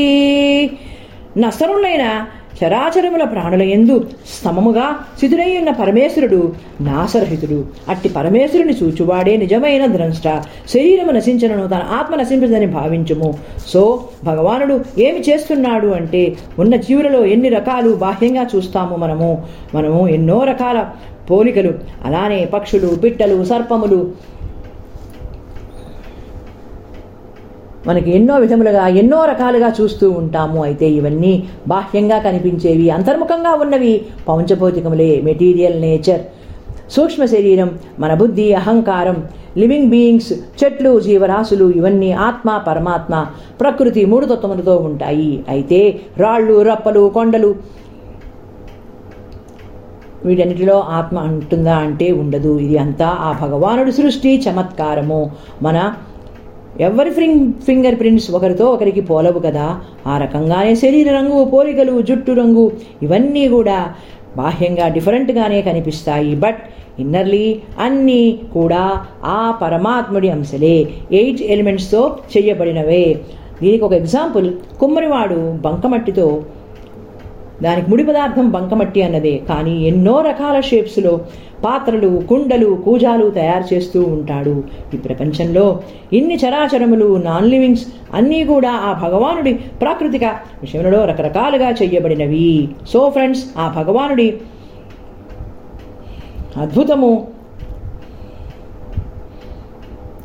[1.37, 2.25] నసరులైన
[2.63, 4.05] చరాచరముల ప్రాణుల ఎందు
[4.39, 12.65] స్తమముగా సిదురై ఉన్న పరమేశ్వరుడు నాసరహితుడు అట్టి పరమేశ్వరుని చూచువాడే నిజమైన ద్రంష్ట శరీరము నశించనను తన ఆత్మ నశించదని
[12.65, 13.33] భావించుము.
[13.67, 19.43] సో భగవానుడు ఏమి చేస్తున్నాడు అంటే ఉన్న జీవులలో ఎన్ని రకాలు బాహ్యంగా చూస్తాము మనము?
[19.75, 20.89] మనము ఎన్నో రకాల
[21.31, 21.73] పోలికలు.
[22.05, 24.11] అలానే పక్షులు పిట్టలు సర్పములు
[27.87, 31.33] మనకి ఎన్నో విధములుగా ఎన్నో రకాలుగా చూస్తూ ఉంటాము అయితే ఇవన్నీ
[31.67, 33.93] బాహ్యంగా కనిపించేవి అంతర్ముఖంగా ఉన్నవి
[34.27, 36.21] పౌంచభౌతికములే మెటీరియల్ నేచర్
[36.95, 39.17] సూక్ష్మ శరీరం మన బుద్ధి అహంకారం
[39.57, 43.25] లివింగ్ బీయింగ్స్ చెట్లు జీవరాశులు ఇవన్నీ ఆత్మ పరమాత్మ
[43.61, 45.43] ప్రకృతి మూడు తత్వములతో ఉంటాయి.
[45.49, 47.55] అయితే రాళ్ళు రప్పలు కొండలు
[50.25, 52.59] వీటన్నిటిలో ఆత్మ ఉంటుందా అంటే ఉండదు.
[52.59, 55.31] ఇది అంతా ఆ భగవానుడి సృష్టి చమత్కారము.
[55.61, 55.93] మన
[56.79, 59.81] ఎవరి ఫింగ్ ఫింగర్ ప్రింట్స్ ఒకరితో ఒకరికి పోలవు కదా?
[60.07, 63.93] ఆ రకంగానే శరీర రంగు పోలికలు జుట్టు రంగు ఇవన్నీ కూడా
[64.37, 66.35] బాహ్యంగా డిఫరెంట్గానే కనిపిస్తాయి.
[66.35, 66.57] బట్
[66.99, 73.19] ఇన్నర్లీ అన్నీ కూడా ఆ పరమాత్ముడి అంశలే ఎయిట్ ఎలిమెంట్స్తో చేయబడినవే.
[73.61, 74.53] దీనికి ఒక ఎగ్జాంపుల్.
[74.79, 76.43] కుమ్మరివాడు బంకమట్టితో
[77.63, 79.35] దానికి ముడి పదార్థం బంకమట్టి అన్నదే.
[79.49, 81.21] కానీ ఎన్నో రకాల షేప్స్లో
[81.63, 84.63] పాత్రలు కుండలు కూజాలు తయారు చేస్తూ ఉంటాడు.
[84.93, 85.65] ఈ ప్రపంచంలో
[86.13, 90.23] ఇన్ని చరాచరములు నాన్ లివింగ్స్ అన్నీ కూడా ఆ భగవానుడి ప్రాకృతిక
[90.61, 94.29] విషయంలో రకరకాలుగా చేయబడినవి సో ఫ్రెండ్స్ ఆ భగవానుడి
[96.57, 97.11] అద్భుతము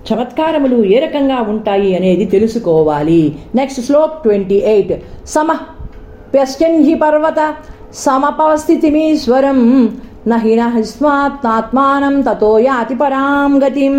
[0.07, 3.21] చమత్కారములు ఏ రకంగా ఉంటాయి అనేది తెలుసుకోవాలి.
[3.55, 4.93] Next shlok twenty eight.
[5.27, 5.51] సమ
[6.35, 7.41] ప్యశ్చన్ హి పర్వత
[7.99, 9.61] సమపస్థితిమీశ్వరం
[10.27, 13.97] నహి నహిస్మాత్మానం తతో యాతి పరాం గతిం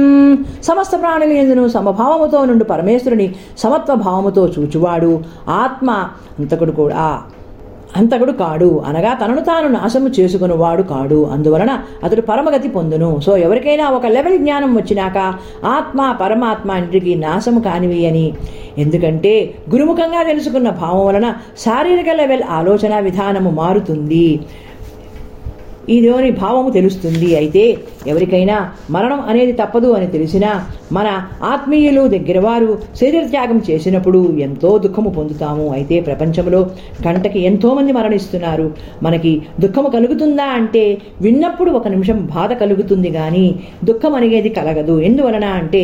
[0.63, 5.11] సమస్త ప్రాణుల ఎందును సమభావముతో నుండి పరమేశ్వరుని సమత్వ భావముతో చూచువాడు
[5.55, 5.91] ఆత్మ
[6.39, 7.05] అంతకుడు కూడా
[7.95, 8.83] అంతకుడు కాడు.
[8.87, 11.25] అనగా తనను తాను నాశము చేసుకునివాడు కాడు.
[11.25, 13.19] అందువలన అతడు పరమగతి పొందును.
[13.25, 15.17] సో ఎవరికైనా ఒక లెవెల్ జ్ఞానం వచ్చినాక
[15.65, 18.33] ఆత్మ పరమాత్మ ఇంటికి నాశము కానివి అని.
[18.77, 24.39] ఎందుకంటే గురుముఖంగా తెలుసుకున్న భావం వలన శారీరక లెవెల్ ఆలోచన విధానము మారుతుంది.
[25.95, 27.29] ఇదేని భావము తెలుస్తుంది.
[27.35, 27.63] అయితే
[28.11, 28.57] ఎవరికైనా
[28.95, 30.49] మరణం అనేది తప్పదు అని తెలిసినా
[30.97, 31.07] మన
[31.53, 32.69] ఆత్మీయులు దగ్గరవారు
[32.99, 35.65] శరీర త్యాగం చేసినప్పుడు ఎంతో దుఃఖము పొందుతాము.
[35.77, 36.59] అయితే ప్రపంచంలో
[37.07, 38.67] గంటకి ఎంతోమంది మరణిస్తున్నారు.
[39.07, 40.83] మనకి దుఃఖము కలుగుతుందా అంటే
[41.21, 43.45] విన్నప్పుడు ఒక నిమిషం బాధ కలుగుతుంది కానీ
[43.83, 44.97] దుఃఖం అనేది కలగదు.
[45.01, 45.83] ఎందువలన అంటే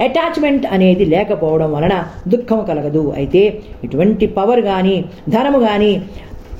[0.00, 1.94] అటాచ్మెంట్ అనేది లేకపోవడం వలన
[2.32, 3.12] దుఃఖము కలగదు.
[3.18, 3.42] అయితే
[3.84, 5.90] ఇటువంటి పవర్ కానీ ధనము కానీ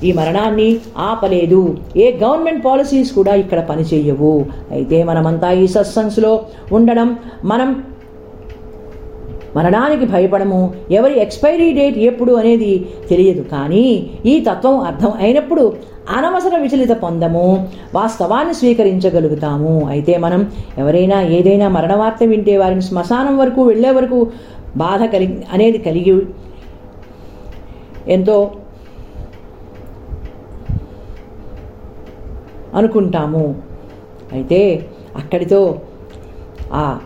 [0.07, 0.69] ఈ మరణాన్ని
[1.09, 1.61] ఆపలేదు.
[2.03, 4.35] ఏ గవర్నమెంట్ పాలసీస్ కూడా ఇక్కడ పనిచేయవు.
[4.71, 6.33] అయితే మనమంతా ఈ సత్సంగ్స్లో
[6.71, 7.09] ఉండడం
[7.53, 7.69] మనం
[9.55, 10.59] మరణానికి భయపడము
[10.91, 12.71] ఎవరి ఎక్స్పైరీ డేట్ ఎప్పుడు అనేది
[13.09, 13.41] తెలియదు.
[13.51, 13.83] కానీ
[14.25, 15.63] ఈ తత్వం అర్థం అయినప్పుడు
[16.17, 17.43] అనవసర విచలిత పొందము
[17.93, 19.75] వాస్తవాన్ని స్వీకరించగలుగుతాము.
[19.93, 20.41] అయితే మనం
[20.77, 24.19] ఎవరైనా ఏదైనా మరణ వార్త వింటే వారిని శ్మశానం వరకు వెళ్ళే వరకు
[24.83, 26.15] బాధ కలిగి అనేది కలిగి
[28.07, 28.37] ఎంతో
[32.75, 33.61] అనుకుంటాము.
[34.31, 35.81] అయితే అక్కడితో
[36.73, 36.99] ఆ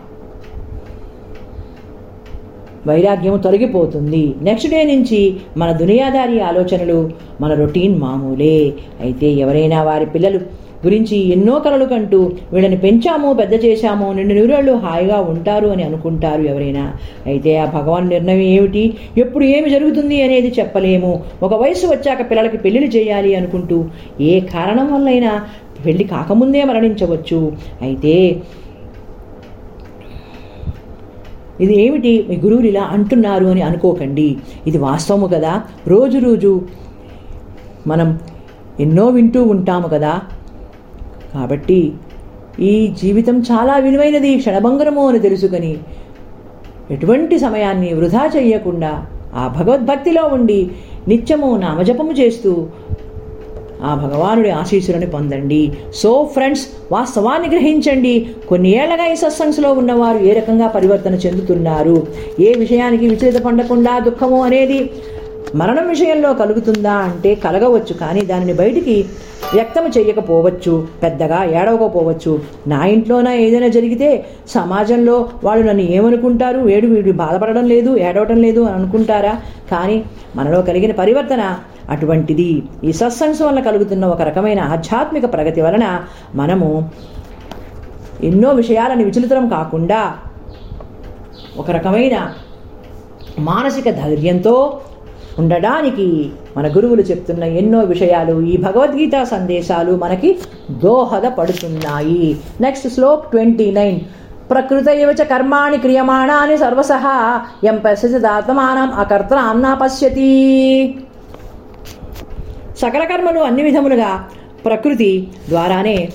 [2.86, 4.34] వైరాగ్యం తొలగిపోతుంది.
[4.42, 8.74] నెక్స్ట్ డే నుంచి మన దునియాదారి ఆలోచనలు మన రొటీన్ మామూలే.
[9.00, 10.40] అయితే ఎవరైనా వారి పిల్లలు
[10.86, 16.92] గురించి ఎన్నో కలలు కంటూ వీళ్ళని పెంచాము పెద్ద చేశాము నిండు నూరేళ్ళు హాయిగా ఉంటారు అని అనుకుంటారు ఎవరైనా.
[17.26, 18.96] అయితే ఆ భగవాన్ నిర్ణయం ఏమిటి?
[19.18, 21.24] ఎప్పుడు ఏమి జరుగుతుంది అనేది చెప్పలేము.
[21.42, 23.84] ఒక వయసు వచ్చాక పిల్లలకి పెళ్ళిళ్ళు చేయాలి అనుకుంటూ
[24.20, 25.46] ఏ కారణం వల్లైనా
[25.86, 27.52] పెళ్ళి కాకముందే మరణించవచ్చు.
[27.82, 28.36] అయితే
[31.60, 32.26] ఇది ఏమిటి?
[32.28, 34.36] మీ గురువులు ఇలా అంటున్నారు అని అనుకోకండి.
[34.66, 35.62] ఇది వాస్తవము కదా.
[35.86, 36.62] రోజు రోజు
[37.86, 38.18] మనం
[38.80, 40.20] ఎన్నో వింటూ ఉంటాము కదా.
[41.34, 41.92] కాబట్టి
[42.60, 45.76] ఈ జీవితం చాలా విలువైనది క్షణభంగరము అని తెలుసుకొని
[46.90, 50.70] ఎటువంటి సమయాన్ని వృధా చేయకుండా ఆ భగవద్భక్తిలో ఉండి
[51.08, 52.66] నిత్యము నామజపము చేస్తూ
[53.82, 55.72] ఆ భగవానుడి ఆశీస్సులను పొందండి.
[55.94, 58.26] సో ఫ్రెండ్స్ వాస్తవాన్ని గ్రహించండి.
[58.48, 62.06] కొన్ని ఏళ్ళగా ఈ సత్సంగ్స్లో ఉన్నవారు ఏ రకంగా పరివర్తన చెందుతున్నారు?
[62.40, 64.90] ఏ విషయానికి విచలిత పండకుండా దుఃఖము అనేది
[65.54, 69.06] మరణం విషయంలో కలుగుతుందా అంటే కలగవచ్చు కానీ దానిని బయటికి
[69.54, 72.40] వ్యక్తం చేయకపోవచ్చు పెద్దగా ఏడవకపోవచ్చు.
[72.66, 76.58] నా ఇంట్లోనా ఏదైనా జరిగితే సమాజంలో వాళ్ళు నన్ను ఏమనుకుంటారు?
[76.58, 79.38] వేడు వీడు బాధపడడం లేదు ఏడవడం లేదు అని అనుకుంటారా?
[79.70, 80.04] కానీ
[80.36, 81.58] మనలో కలిగిన పరివర్తన
[81.90, 82.62] అటువంటిది.
[82.84, 86.90] ఈ సత్సంగ్స్ వల్ల కలుగుతున్న ఒక రకమైన ఆధ్యాత్మిక ప్రగతి వలన మనము
[88.24, 90.14] ఎన్నో విషయాలను విచలితరం కాకుండా
[91.58, 92.34] ఒక రకమైన
[93.38, 94.80] మానసిక ధైర్యంతో
[95.38, 100.38] ఉండడానికి మన గురువులు చెప్తున్న ఎన్నో విషయాలు ఈ భగవద్గీత సందేశాలు మనకి
[100.70, 102.36] దోహదపడుతున్నాయి.
[102.60, 104.00] నెక్స్ట్ శ్లోక్ ట్వంటీ నైన్
[104.50, 104.88] ప్రకృత
[105.20, 107.06] చ కర్మాణి క్రియమాణాని సర్వసహ
[107.64, 110.94] ఎం పశ్యదాత్మానం అకర్తనాం నా పశ్యతి.
[112.78, 114.24] సకల కర్మలు అన్ని విధములుగా
[114.64, 116.08] ప్రకృతి ద్వారానే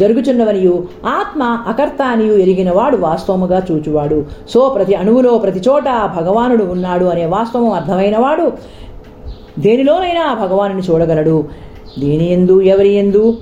[0.00, 4.24] జరుగుచున్నవనియు ఆత్మ అకర్త అనియు ఎరిగినవాడు వాస్తవముగా చూచువాడు.
[4.48, 5.84] సో ప్రతి అణువులో ప్రతి చోట
[6.16, 8.52] భగవానుడు ఉన్నాడు అనే వాస్తవం అర్థమైనవాడు
[9.58, 11.44] దేనిలోనైనా భగవానుని చూడగలడు.
[11.98, 13.36] దేని ఎందు ఎవరి ఎందు?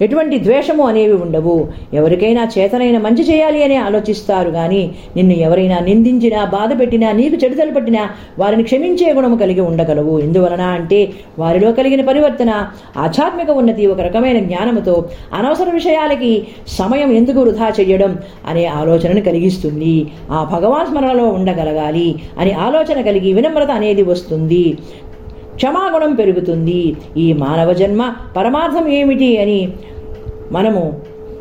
[0.00, 1.68] ఎటువంటి ద్వేషము అనేవి ఉండవు.
[1.94, 8.10] ఎవరికైనా చేతనైన మంచి చేయాలి అని ఆలోచిస్తారు కానీ నిన్ను ఎవరైనా నిందించినా బాధ పెట్టినా నీకు చెడుతలు పట్టినా
[8.38, 10.20] వారిని క్షమించే గుణము కలిగి ఉండగలవు.
[10.20, 11.00] ఎందువలన అంటే
[11.38, 12.50] వారిలో కలిగిన పరివర్తన
[12.96, 19.94] ఆధ్యాత్మిక ఉన్నతి ఒక రకమైన జ్ఞానముతో అనవసర విషయాలకి సమయం ఎందుకు వృధా చేయడం అనే ఆలోచనను కలిగిస్తుంది.
[20.30, 22.08] ఆ భగవాన్ స్మరణలో ఉండగలగాలి
[22.38, 24.78] అని ఆలోచన కలిగి వినమ్రత అనేది వస్తుంది.
[25.54, 26.96] క్షమాగుణం పెరుగుతుంది.
[27.16, 28.02] ఈ మానవ జన్మ
[28.36, 29.68] పరమార్థం ఏమిటి అని
[30.52, 30.92] మనము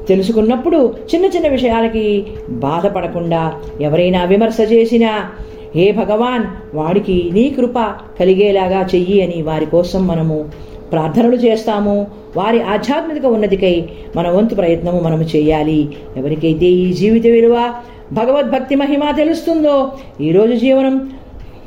[0.09, 5.29] తెలుసుకున్నప్పుడు చిన్న చిన్న విషయాలకి బాధపడకుండా ఎవరైనా విమర్శ చేసినా
[5.75, 7.79] హే భగవాన్ వాడికి నీ కృప
[8.19, 10.45] కలిగేలాగా చెయ్యి అని వారి కోసం మనము
[10.91, 12.07] ప్రార్థనలు చేస్తాము.
[12.37, 15.89] వారి ఆధ్యాత్మిక ఉన్నతికై మన వంతు ప్రయత్నము మనము చేయాలి.
[16.17, 17.73] ఎవరికైతే ఈ జీవిత విలువ
[18.11, 19.91] భగవద్భక్తి మహిమ తెలుస్తుందో
[20.21, 21.09] ఈరోజు జీవనం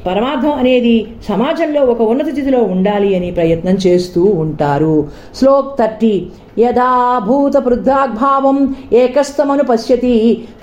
[0.06, 0.94] పరమార్థం అనేది
[1.28, 5.08] సమాజంలో ఒక ఉన్నత స్థితిలో ఉండాలి అని ప్రయత్నం చేస్తూ ఉంటారు.
[5.34, 6.14] శ్లోక్ థర్టీ
[6.58, 10.14] యదా భూత పృథ్వాగ్భావం ఏకస్తమను పశ్యతి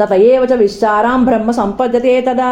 [0.02, 2.52] తత ఏవ విస్తారాం బ్రహ్మ సంపద్యతే తదా.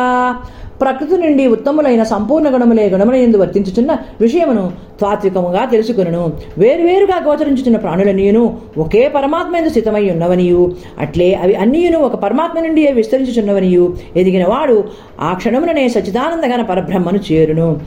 [0.81, 9.55] ప్రకృతి నుండి ఉత్తములైన సంపూర్ణ గుణములే గుణములందు వర్తించుచున్న విషయమును తాత్వికముగా తెలుసుకును వేరువేరుగా గోచరించుచున్న ప్రాణులనియును ఒకే పరమాత్మ
[9.55, 10.75] ఎందు స్థితమై ఉన్నవనియు.
[10.99, 13.95] అట్లే అవి అన్నియును ఒక పరమాత్మ నుండి విస్తరించుచున్నవనియు.
[14.15, 14.83] ఎదిగిన వాడు
[15.21, 17.79] ఆ క్షణముననే సచిదానందగన పరబ్రహ్మను చేరును.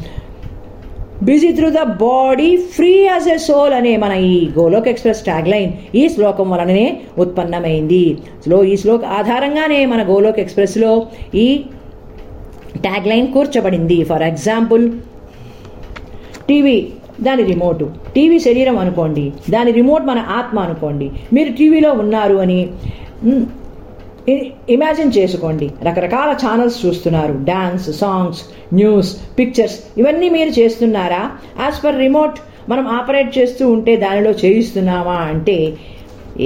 [1.22, 5.72] Busy through the body free as a soul అనే మన ఈ గోలోక్ ఎక్స్ప్రెస్ ట్యాగ్ లైన్
[5.94, 8.18] ఈ శ్లోకం వలననే ఉత్పన్నమైంది.
[8.42, 11.62] స్లో ఈ శ్లోక ఆధారంగానే మన గోలోక్ ఎక్స్ప్రెస్లో ఈ
[12.76, 14.90] ట్యాగ్ లైన్ కూర్చబడింది ఫర్ ఎగ్జాంపుల్
[16.48, 16.88] టీవీ
[17.20, 19.32] దాని రిమోటు టీవీ శరీరం అనుకోండి.
[19.50, 21.10] దాని రిమోట్ మన ఆత్మ అనుకోండి.
[21.32, 22.66] మీరు టీవీలో ఉన్నారు అని
[24.70, 25.70] ఇమాజిన్ చేసుకోండి.
[25.88, 27.32] రకరకాల ఛానల్స్ చూస్తున్నారు.
[27.32, 28.40] డాన్స్ సాంగ్స్
[28.74, 31.30] న్యూస్ పిక్చర్స్ ఇవన్నీ మీరు చేస్తున్నారా?
[31.60, 35.14] యాజ్ పర్ రిమోట్ మనం ఆపరేట్ చేస్తూ ఉంటే దానిలో చేయిస్తున్నామా?
[35.14, 35.74] అంటే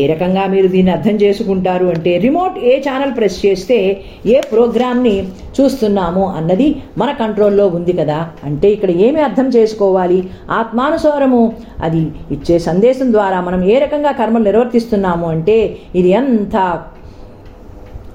[0.00, 3.78] ఏ రకంగా మీరు దీన్ని అర్థం చేసుకుంటారు అంటే రిమోట్ ఏ ఛానల్ ప్రెస్ చేస్తే
[4.26, 5.14] ఏ ప్రోగ్రామ్ని
[5.58, 8.18] చూస్తున్నాము అన్నది మన కంట్రోల్లో ఉంది కదా.
[8.44, 10.18] అంటే ఇక్కడ ఏమి అర్థం చేసుకోవాలి?
[10.50, 11.42] ఆత్మానుసారము
[11.80, 15.58] అది ఇచ్చే సందేశం ద్వారా మనం ఏ రకంగా కర్మలు నిర్వర్తిస్తున్నాము అంటే
[15.94, 16.64] ఇది అంతా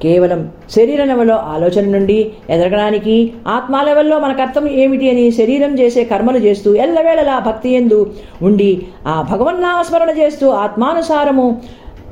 [0.01, 6.37] కేవలం శరీర లెవెల్లో ఆలోచన నుండి ఎదగడానికి ఆత్మ లెవెల్లో మన కర్తవ్యం ఏమిటి అని శరీరం చేసే కర్మలు
[6.37, 11.61] చేస్తూ ఎల్లవేళలా భక్తి ఎందు ఉండి ఆ భగవన్నామస్మరణ చేస్తూ ఆత్మానుసారము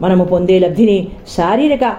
[0.02, 1.96] మనము పొందే లబ్ధిని శారీరక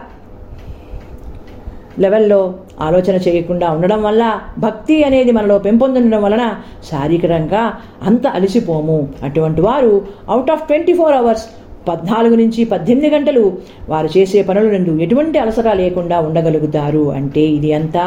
[1.98, 6.56] లెవెల్లో ఆలోచన చేయకుండా ఉండడం వల్ల భక్తి అనేది మనలో పెంపొందడం వలన
[6.90, 9.08] శారీరకంగా అంత అలసిపోము.
[9.22, 11.46] అటువంటి వారు out of twenty four hours
[11.87, 13.41] పద్నాలుగు నుంచి పద్దెనిమిది గంటలు
[13.89, 18.05] వారు చేసే పనుల నుండి ఎటువంటి అలసట లేకుండా ఉండగలుగుతారు అంటే ఇది అంతా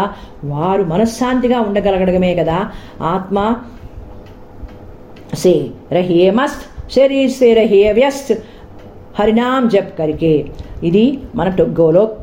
[0.52, 2.58] వారు మనశ్శాంతిగా ఉండగలగడమే కదా
[3.10, 3.38] ఆత్మ
[5.36, 5.52] से
[5.90, 8.28] रहिए मस्त शरीर से रहिए व्यस्त
[9.14, 10.32] హరినామ్ జప్ కరికే
[10.82, 11.02] ఇది
[11.34, 12.14] మన to- Golok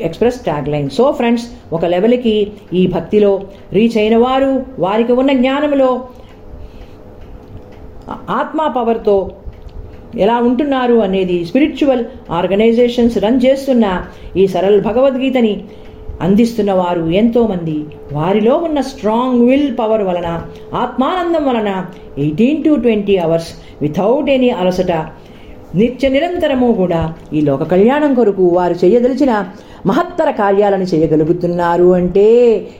[0.00, 0.38] express
[0.68, 2.34] tagline so friends ఒక లెవెల్కి
[2.72, 3.30] ఈ భక్తిలో
[3.72, 5.88] రీచ్ అయిన వారు వారికి ఉన్న జ్ఞానంలో
[8.32, 9.16] ఆత్మా పవర్తో
[10.19, 14.03] ఎలా ఉంటున్నారు అనేది స్పిరిచువల్ ఆర్గనైజేషన్స్ రన్ చేస్తున్న
[14.37, 15.63] ఈ సరళ భగవద్గీతని
[16.21, 17.85] అందిస్తున్న వారు ఎంతోమంది.
[18.11, 21.85] వారిలో ఉన్న స్ట్రాంగ్ విల్ పవర్ వలన ఆత్మానందం వలన
[22.17, 23.47] eighteen to twenty hours
[23.81, 24.91] without any అలసట
[25.75, 29.45] నిత్య నిరంతరము కూడా ఈ లోక కళ్యాణం కొరకు వారు చేయదలిచిన
[29.85, 32.27] మహత్తర కార్యాలను చేయగలుగుతున్నారు అంటే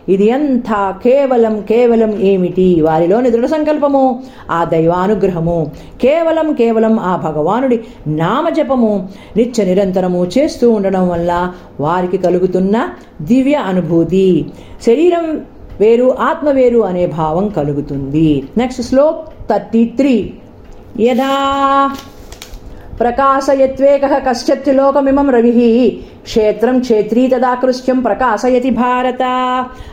[0.10, 2.82] ఇది అంతా కేవలం కేవలం ఏమిటి?
[2.82, 5.71] వారిలోని దృఢ సంకల్పము ఆ దైవానుగ్రహము.
[6.01, 12.89] కేవలం కేవలం ఆ భగవానుడి నామజపము నిత్య నిరంతరము చేస్తూ ఉండడం వల్ల వారికి కలుగుతున్న
[13.21, 14.45] దివ్య అనుభూతి.
[14.86, 15.41] శరీరం
[15.79, 18.43] వేరు ఆత్మ వేరు అనే భావం కలుగుతుంది.
[18.58, 20.34] నెక్స్ట్ శ్లోక్ థర్టీ త్రీ
[20.99, 21.32] యదా
[22.97, 25.69] प्रकाशयत्वेकः कश्चित् त्रिलोकमिमं रविः।
[26.23, 29.23] క్షేత్రం క్షేత్రీ తదాకృష్యం ప్రకాశయతి భారత.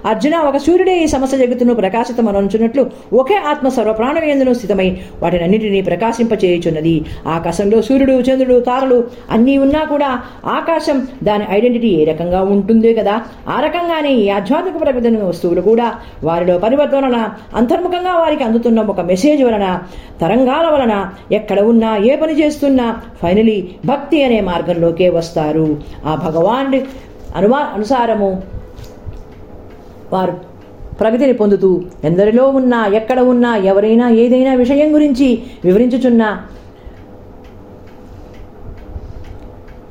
[0.04, 7.04] అర్జున ఒక సూర్యుడే ఈ సమస్త జగత్తును ప్రకాశితమనుచున్నట్లు ఒకే ఆత్మ సర్వప్రాణవేందును స్థితమై వాటినన్నిటినీ ప్రకాశింపచేయుచున్నది.
[7.26, 13.22] ఆకాశంలో సూర్యుడు చంద్రుడు తారలు అన్నీ ఉన్నా కూడా ఆకాశం దాని ఐడెంటిటీ ఏ రకంగా ఉంటుందే కదా?
[13.48, 15.92] ఆ రకంగానే ఈ ఆధ్యాత్మిక ప్రగతిని వస్తువులు కూడా
[16.24, 19.78] వారిలో పరివర్తన వలన అంతర్ముఖంగా వారికి అందుతున్న ఒక మెసేజ్ వలన
[20.20, 25.76] తరంగాల వలన ఎక్కడ ఉన్నా ఏ పని చేస్తున్నా ఫైనలీ భక్తి అనే మార్గంలోకే వస్తారు.
[26.06, 26.70] ఆ భగవాన్
[27.34, 28.30] అనుమా అనుసారము
[30.12, 30.34] వారు
[31.00, 31.68] ప్రగతిని పొందుతూ
[32.04, 35.28] ఎందరిలో ఉన్నా ఎక్కడ ఉన్నా ఎవరైనా ఏదైనా విషయం గురించి
[35.64, 36.30] వివరించుచున్నా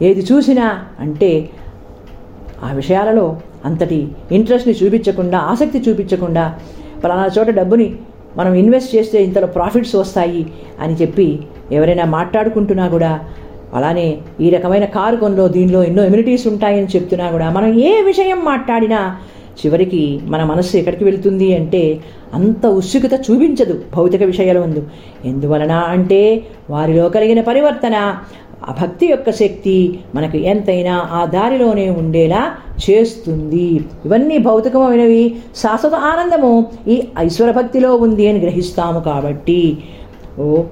[0.02, 0.68] ఏది చూసినా
[1.00, 1.32] అంటే
[2.64, 3.26] ఆ విషయాలలో
[3.66, 4.00] అంతటి
[4.32, 6.46] ఇంట్రెస్ట్ని చూపించకుండా ఆసక్తి చూపించకుండా
[7.04, 7.88] పలానా చోట డబ్బుని
[8.38, 10.42] మనం ఇన్వెస్ట్ చేస్తే ఇంతలో ప్రాఫిట్స్ వస్తాయి
[10.80, 11.28] అని చెప్పి
[11.72, 13.12] ఎవరైనా మాట్లాడుకుంటున్నా కూడా
[13.74, 17.50] అలానే ఈ రకమైన కారు కొనలో దీనిలో ఎన్నో ఎమ్యూనిటీస్ ఉంటాయని చెప్తున్నా కూడా.
[17.50, 19.18] మనం ఏ విషయం మాట్లాడినా
[19.62, 22.00] చివరికి మన మనస్సు ఎక్కడికి వెళ్తుంది అంటే
[22.34, 24.82] అంత ఉత్సుకత చూపించదు భౌతిక విషయాల ముందు.
[25.26, 27.96] ఎందువలన అంటే వారిలో కలిగిన పరివర్తన
[28.70, 32.42] ఆ భక్తి యొక్క శక్తి మనకు ఎంతైనా ఆ దారిలోనే ఉండేలా
[32.90, 33.68] చేస్తుంది.
[34.06, 39.78] ఇవన్నీ భౌతికమైనవి శాశ్వత ఆనందము ఈ ఐశ్వర భక్తిలో ఉంది అని గ్రహిస్తాము కాబట్టి.
[40.40, 40.64] ఓ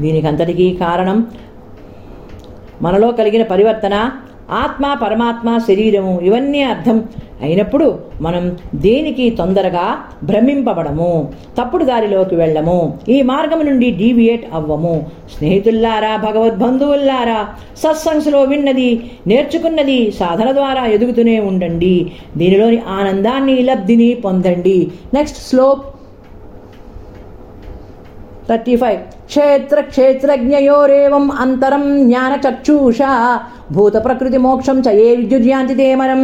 [0.00, 1.26] దీనికంతటికీ కారణం
[2.82, 4.10] మనలో కలిగిన పరివర్తన
[4.64, 6.98] ఆత్మ పరమాత్మ శరీరము ఇవన్నీ అర్థం
[7.42, 9.84] అయినప్పుడు మనం దేనికి తొందరగా
[10.22, 11.10] భ్రమింపబడము
[11.58, 14.94] తప్పుడు దారిలోకి వెళ్ళము ఈ మార్గం నుండి డీవియేట్ అవ్వము.
[15.36, 22.12] స్నేహితుల్లారా భగవద్బంధువుల్లారా సత్సంగ్స్లో విన్నది నేర్చుకున్నది సాధన ద్వారా ఎదుగుతూనే ఉండండి.
[22.36, 24.78] దీనిలోని ఆనందాన్ని లబ్ధిని పొందండి.
[25.14, 25.84] నెక్స్ట్ స్లోప్
[28.48, 32.98] థర్టీ ఫైవ్ క్షేత్ర క్షేత్రజ్ఞయోరేవం అంతరం జ్ఞానచక్షూష
[33.72, 36.22] భూత ప్రకృతి మోక్షం చ ఏ విద్యుద్యాంతి తేమరం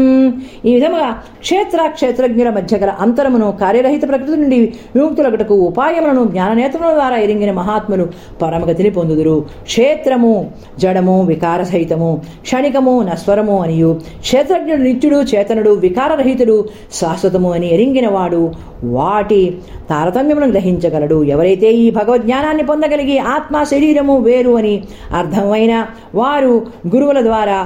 [0.64, 1.08] ఈ విధముగా
[1.40, 4.60] క్షేత్ర క్షేత్రజ్ఞుల మధ్య గల అంతరమును కార్యరహిత ప్రకృతి నుండి
[4.96, 8.06] విముక్తులగటకు ఉపాయములను జ్ఞాననేత్రముల ద్వారా ఎరింగిన మహాత్ములు
[8.42, 9.36] పరమగతిని పొందుదురు.
[9.62, 10.32] క్షేత్రము
[10.78, 14.00] జడము వికారసహితము క్షణికము నస్వరము అనియు.
[14.20, 16.56] క్షేత్రజ్ఞుడు నిత్యుడు చేతనుడు వికారరహితుడు
[16.92, 18.42] శాశ్వతము అని ఎరింగినవాడు
[18.84, 19.42] వాటి
[19.90, 21.24] తారతమ్యమును గ్రహించగలడు.
[21.34, 24.74] ఎవరైతే ఈ భగవజ్ఞానాన్ని కలిగి ఆత్మ శరీరము వేరు అని
[25.12, 26.54] అర్థమైన వారు
[26.94, 27.60] గురువుల ద్వారా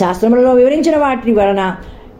[0.00, 1.62] శాస్త్రములలో వివరించిన వాటి వలన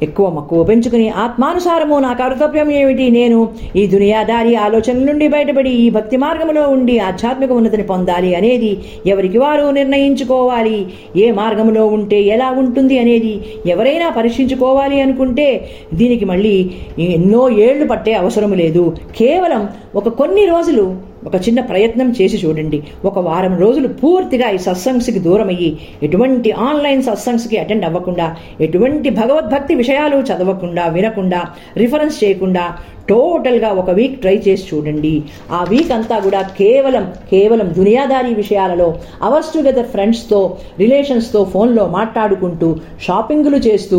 [0.04, 3.04] ఎక్కువ మక్కువ పెంచుకుని ఆత్మానుసారము నా కర్తవ్యం ఏమిటి?
[3.10, 3.36] నేను
[3.76, 8.72] ఈ దునియాదారి ఆలోచనల నుండి బయటపడి ఈ భక్తి మార్గములో ఉండి ఆధ్యాత్మిక ఉన్నతిని పొందాలి అనేది
[9.06, 10.78] ఎవరికి వారు నిర్ణయించుకోవాలి?
[11.16, 13.34] ఏ మార్గములో ఉంటే ఎలా ఉంటుంది అనేది
[13.66, 15.48] ఎవరైనా పరీక్షించుకోవాలి అనుకుంటే
[15.94, 16.56] దీనికి మళ్ళీ
[16.98, 18.84] ఎన్నో ఏళ్ళు పట్టే అవసరం లేదు.
[19.16, 19.64] కేవలం
[19.94, 20.86] ఒక కొన్ని రోజులు
[21.26, 22.78] ఒక చిన్న ప్రయత్నం చేసి చూడండి.
[23.04, 25.70] ఒక వారం రోజులు పూర్తిగా ఈ సత్సంగ్స్కి దూరమయ్యి
[26.06, 28.26] ఎటువంటి ఆన్లైన్ సత్సంగ్స్కి అటెండ్ అవ్వకుండా
[28.60, 31.42] ఎటువంటి భగవద్భక్తి విషయాలు చదవకుండా వినకుండా
[31.82, 32.64] రిఫరెన్స్ చేయకుండా
[33.08, 35.14] టోటల్గా ఒక వీక్ ట్రై చేసి చూడండి.
[35.50, 38.88] ఆ వీక్ అంతా కూడా కేవలం కేవలం దునియాదారీ విషయాలలో
[39.22, 40.40] అవర్స్ టుగెదర్ ఫ్రెండ్స్తో
[40.78, 42.68] రిలేషన్స్తో ఫోన్లో మాట్లాడుకుంటూ
[43.06, 43.98] షాపింగ్లు చేస్తూ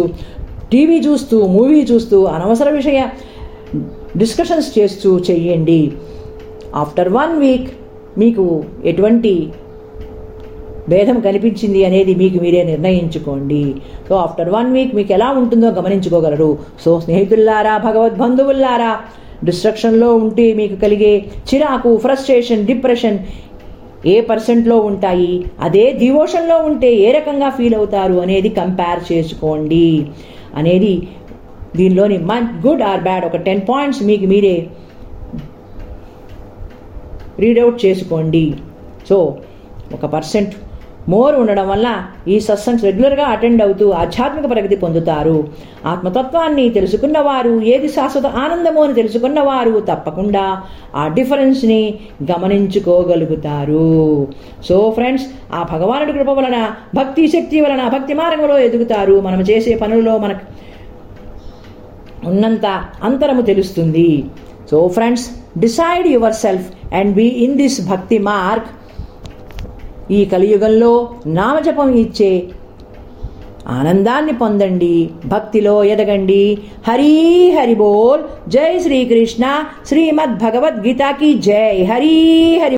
[0.71, 2.99] టీవీ చూస్తూ మూవీ చూస్తూ అనవసర విషయ
[4.17, 5.79] డిస్కషన్స్ చేస్తూ చెయ్యండి
[6.81, 7.69] ఆఫ్టర్ వన్ వీక్
[8.21, 8.45] మీకు
[8.91, 9.33] ఎటువంటి
[10.91, 13.63] భేదం కనిపించింది అనేది మీకు మీరే నిర్ణయించుకోండి.
[14.07, 16.49] సో ఆఫ్టర్ వన్ వీక్ మీకు ఎలా ఉంటుందో గమనించుకోగలరు.
[16.83, 18.91] సో స్నేహితుల్లారా భగవద్బంధువుల్లారా
[19.47, 21.13] డిస్ట్రక్షన్లో ఉంటే మీకు కలిగే
[21.49, 23.17] చిరాకు ఫ్రస్ట్రేషన్ డిప్రెషన్
[24.13, 25.33] ఏ పర్సెంట్లో ఉంటాయి?
[25.65, 29.89] అదే డివోషన్లో ఉంటే ఏ రకంగా ఫీల్ అవుతారు అనేది కంపేర్ చేసుకోండి.
[30.59, 30.93] అనేది
[31.77, 34.55] దీనిలోని మన్ గుడ్ ఆర్ బ్యాడ్ ఒక టెన్ పాయింట్స్ మీకు మీరే
[37.43, 38.45] రీడౌట్ చేసుకోండి.
[39.09, 39.17] సో
[39.93, 40.53] ఒక పర్సెంట్
[41.11, 41.87] మోర్ ఉండడం వల్ల
[42.33, 45.37] ఈ సత్సంగ్స్ రెగ్యులర్గా అటెండ్ అవుతూ ఆధ్యాత్మిక ప్రగతి పొందుతారు.
[45.91, 50.45] ఆత్మతత్వాన్ని తెలుసుకున్నవారు ఏది శాశ్వత ఆనందమో అని తెలుసుకున్నవారు తప్పకుండా
[50.95, 51.81] ఆ డిఫరెన్స్ని
[52.31, 53.89] గమనించుకోగలుగుతారు.
[54.69, 56.59] సో ఫ్రెండ్స్ ఆ భగవానుడి కృప వలన
[56.95, 59.17] భక్తి శక్తి వలన భక్తి మార్గంలో ఎదుగుతారు.
[59.27, 60.45] మనం చేసే పనులలో మనకు
[62.29, 62.65] ఉన్నంత
[63.03, 64.09] అంతరము తెలుస్తుంది.
[64.71, 65.25] So friends
[65.59, 68.65] decide yourself and be in this bhakti mark
[70.11, 72.43] ఈ కలియుగంలో నామజపం ఇచ్చే
[73.67, 76.57] ఆనందాన్ని పొందండి భక్తిలో ఎదగండి.
[76.87, 78.49] హరి హరి బోల్.
[78.49, 81.83] జై శ్రీకృష్ణ శ్రీమద్ భగవద్గీతకి జై.
[81.83, 82.77] హరి హరి